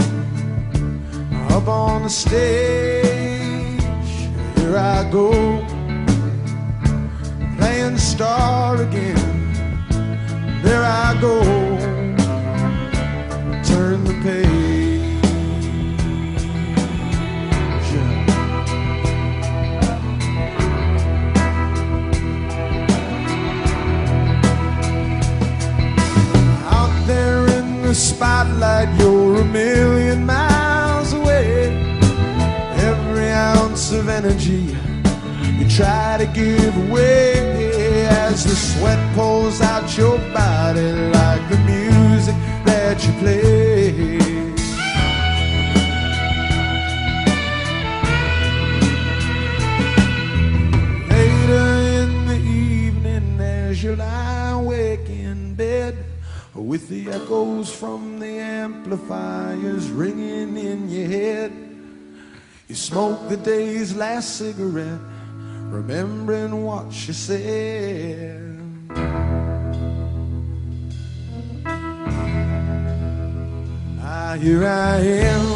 up 1.53 1.67
on 1.69 2.03
the 2.03 2.11
stage. 2.11 3.01
Here 4.59 4.77
I 4.77 5.09
go 5.11 5.33
playing 7.57 7.97
star 7.97 8.83
again. 8.83 9.34
Go. 11.25 11.41
Turn 13.64 14.05
the 14.05 14.14
page. 14.22 14.45
Out 26.68 27.07
there 27.07 27.47
in 27.57 27.83
the 27.83 27.95
spotlight, 27.95 28.91
you're 28.99 29.41
a 29.41 29.45
million 29.47 30.27
miles 30.27 31.14
away. 31.14 31.72
Every 32.91 33.31
ounce 33.31 33.93
of 33.93 34.11
energy 34.11 34.77
you 35.59 35.68
try 35.70 36.18
to 36.18 36.27
give 36.27 36.77
away 36.89 37.64
as 38.09 38.45
the 38.45 38.57
sweat 38.57 38.99
pours 39.14 39.61
out 39.61 39.97
your 39.97 40.18
body 40.33 41.14
with 56.89 57.05
the 57.05 57.12
echoes 57.12 57.74
from 57.74 58.18
the 58.18 58.39
amplifiers 58.39 59.91
ringing 59.91 60.57
in 60.57 60.89
your 60.89 61.07
head, 61.07 61.53
you 62.68 62.74
smoke 62.74 63.28
the 63.28 63.37
day's 63.37 63.95
last 63.95 64.37
cigarette, 64.37 65.01
remembering 65.68 66.64
what 66.64 66.87
you 67.07 67.14
said. 67.14 68.59
Ah, 74.01 74.37
here 74.39 74.66
I 74.66 74.99
am 74.99 75.47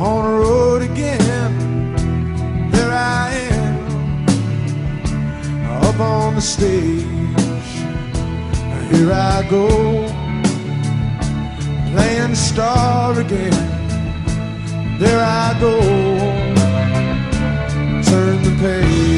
on 0.00 0.24
the 0.24 0.38
road 0.38 0.82
again. 0.82 1.92
There 2.70 2.90
I 2.90 3.30
am 3.52 4.26
up 5.84 6.00
on 6.00 6.34
the 6.34 6.40
stage. 6.40 7.47
Here 8.90 9.12
I 9.12 9.46
go 9.50 9.68
playing 11.92 12.34
star 12.34 13.18
again. 13.20 13.52
There 14.98 15.20
I 15.20 15.56
go. 15.60 15.78
Turn 18.02 18.42
the 18.42 18.56
page. 18.60 19.17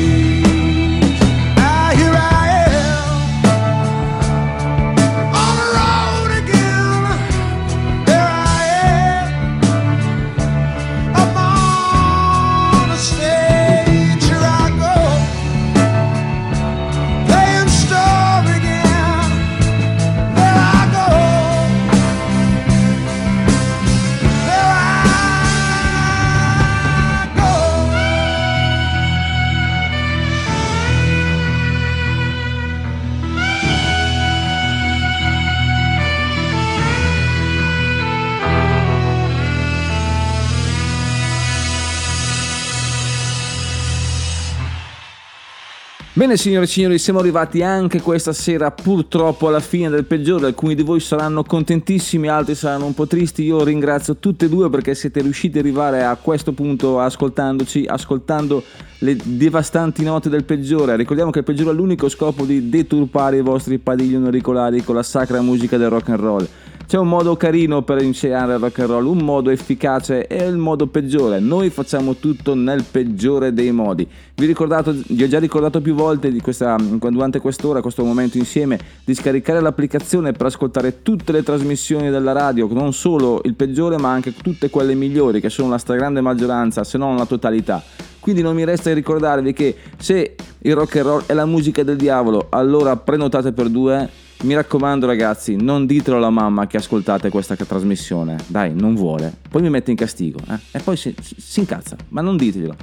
Bene 46.31 46.43
signore 46.43 46.67
e 46.67 46.69
signori, 46.69 46.99
siamo 47.01 47.19
arrivati 47.19 47.61
anche 47.61 48.01
questa 48.01 48.33
sera 48.33 48.71
purtroppo 48.71 49.49
alla 49.49 49.59
fine 49.59 49.89
del 49.89 50.05
peggiore, 50.05 50.47
alcuni 50.47 50.77
di 50.77 50.85
voi 50.85 51.01
saranno 51.01 51.43
contentissimi, 51.43 52.29
altri 52.29 52.55
saranno 52.55 52.87
un 52.87 52.95
po' 52.95 53.09
tristi, 53.09 53.43
io 53.43 53.65
ringrazio 53.65 54.15
tutti 54.15 54.45
e 54.45 54.49
due 54.49 54.71
perché 54.71 54.95
siete 54.95 55.23
riusciti 55.23 55.59
ad 55.59 55.65
arrivare 55.65 56.05
a 56.05 56.15
questo 56.15 56.53
punto 56.53 57.01
ascoltandoci, 57.01 57.85
ascoltando 57.85 58.63
le 58.99 59.17
devastanti 59.21 60.05
note 60.05 60.29
del 60.29 60.45
peggiore. 60.45 60.95
Ricordiamo 60.95 61.33
che 61.33 61.41
il 61.41 61.45
peggiore 61.45 61.71
ha 61.71 61.73
l'unico 61.73 62.09
scopo 62.09 62.45
di 62.45 62.69
deturpare 62.69 63.39
i 63.39 63.43
vostri 63.43 63.79
padiglioni 63.79 64.27
auricolari 64.27 64.85
con 64.85 64.95
la 64.95 65.03
sacra 65.03 65.41
musica 65.41 65.79
del 65.79 65.89
rock 65.91 66.11
and 66.11 66.21
roll. 66.21 66.49
C'è 66.91 66.99
un 66.99 67.07
modo 67.07 67.37
carino 67.37 67.83
per 67.83 68.03
insegnare 68.03 68.55
il 68.55 68.59
rock 68.59 68.81
and 68.81 68.89
roll, 68.89 69.07
un 69.07 69.19
modo 69.19 69.51
efficace 69.51 70.27
e 70.27 70.45
il 70.45 70.57
modo 70.57 70.89
peggiore. 70.89 71.39
Noi 71.39 71.71
facciamo 71.71 72.17
tutto 72.17 72.55
nel 72.55 72.83
peggiore 72.83 73.53
dei 73.53 73.71
modi. 73.71 74.05
Vi, 74.35 74.45
vi 74.45 75.23
ho 75.23 75.29
già 75.29 75.39
ricordato 75.39 75.81
più 75.81 75.95
volte 75.95 76.35
questa, 76.41 76.77
durante 76.77 77.39
quest'ora, 77.39 77.81
questo 77.81 78.03
momento 78.03 78.39
insieme, 78.39 78.77
di 79.05 79.15
scaricare 79.15 79.61
l'applicazione 79.61 80.33
per 80.33 80.47
ascoltare 80.47 81.03
tutte 81.03 81.31
le 81.31 81.45
trasmissioni 81.45 82.11
della 82.11 82.33
radio, 82.33 82.67
non 82.73 82.93
solo 82.93 83.41
il 83.45 83.55
peggiore 83.55 83.97
ma 83.97 84.11
anche 84.11 84.35
tutte 84.35 84.69
quelle 84.69 84.97
migliori, 84.97 85.41
che 85.41 85.49
sono 85.49 85.69
la 85.69 85.79
stragrande 85.79 86.21
maggioranza, 86.21 86.83
se 86.83 86.99
non 86.99 87.15
la 87.15 87.25
totalità. 87.25 87.81
Quindi 88.19 88.43
non 88.43 88.57
mi 88.57 88.65
resta 88.65 88.89
che 88.89 88.97
ricordarvi 88.97 89.53
che 89.53 89.77
se 89.97 90.35
il 90.59 90.75
rock 90.75 90.97
and 90.97 91.07
roll 91.07 91.23
è 91.27 91.35
la 91.35 91.47
musica 91.47 91.85
del 91.85 91.95
diavolo, 91.95 92.49
allora 92.49 92.97
prenotate 92.97 93.53
per 93.53 93.69
due. 93.69 94.29
Mi 94.43 94.55
raccomando 94.55 95.05
ragazzi, 95.05 95.55
non 95.55 95.85
ditelo 95.85 96.17
alla 96.17 96.31
mamma 96.31 96.67
che 96.67 96.79
ascoltate 96.79 97.29
questa 97.29 97.57
trasmissione. 97.57 98.39
Dai, 98.47 98.73
non 98.75 98.95
vuole. 98.95 99.35
Poi 99.51 99.61
mi 99.61 99.69
mette 99.69 99.91
in 99.91 99.99
castigo. 99.99 100.39
Eh? 100.49 100.59
E 100.79 100.81
poi 100.81 100.97
si, 100.97 101.15
si 101.21 101.61
incazza, 101.61 101.95
ma 102.09 102.23
non 102.23 102.39
diteglielo. 102.39 102.75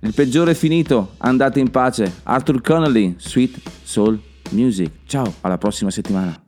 Il 0.00 0.14
peggiore 0.14 0.52
è 0.52 0.54
finito, 0.54 1.14
andate 1.18 1.58
in 1.58 1.70
pace. 1.70 2.20
Arthur 2.22 2.60
Connolly, 2.60 3.16
Sweet 3.18 3.60
Soul 3.82 4.20
Music. 4.50 4.90
Ciao, 5.06 5.34
alla 5.40 5.58
prossima 5.58 5.90
settimana. 5.90 6.45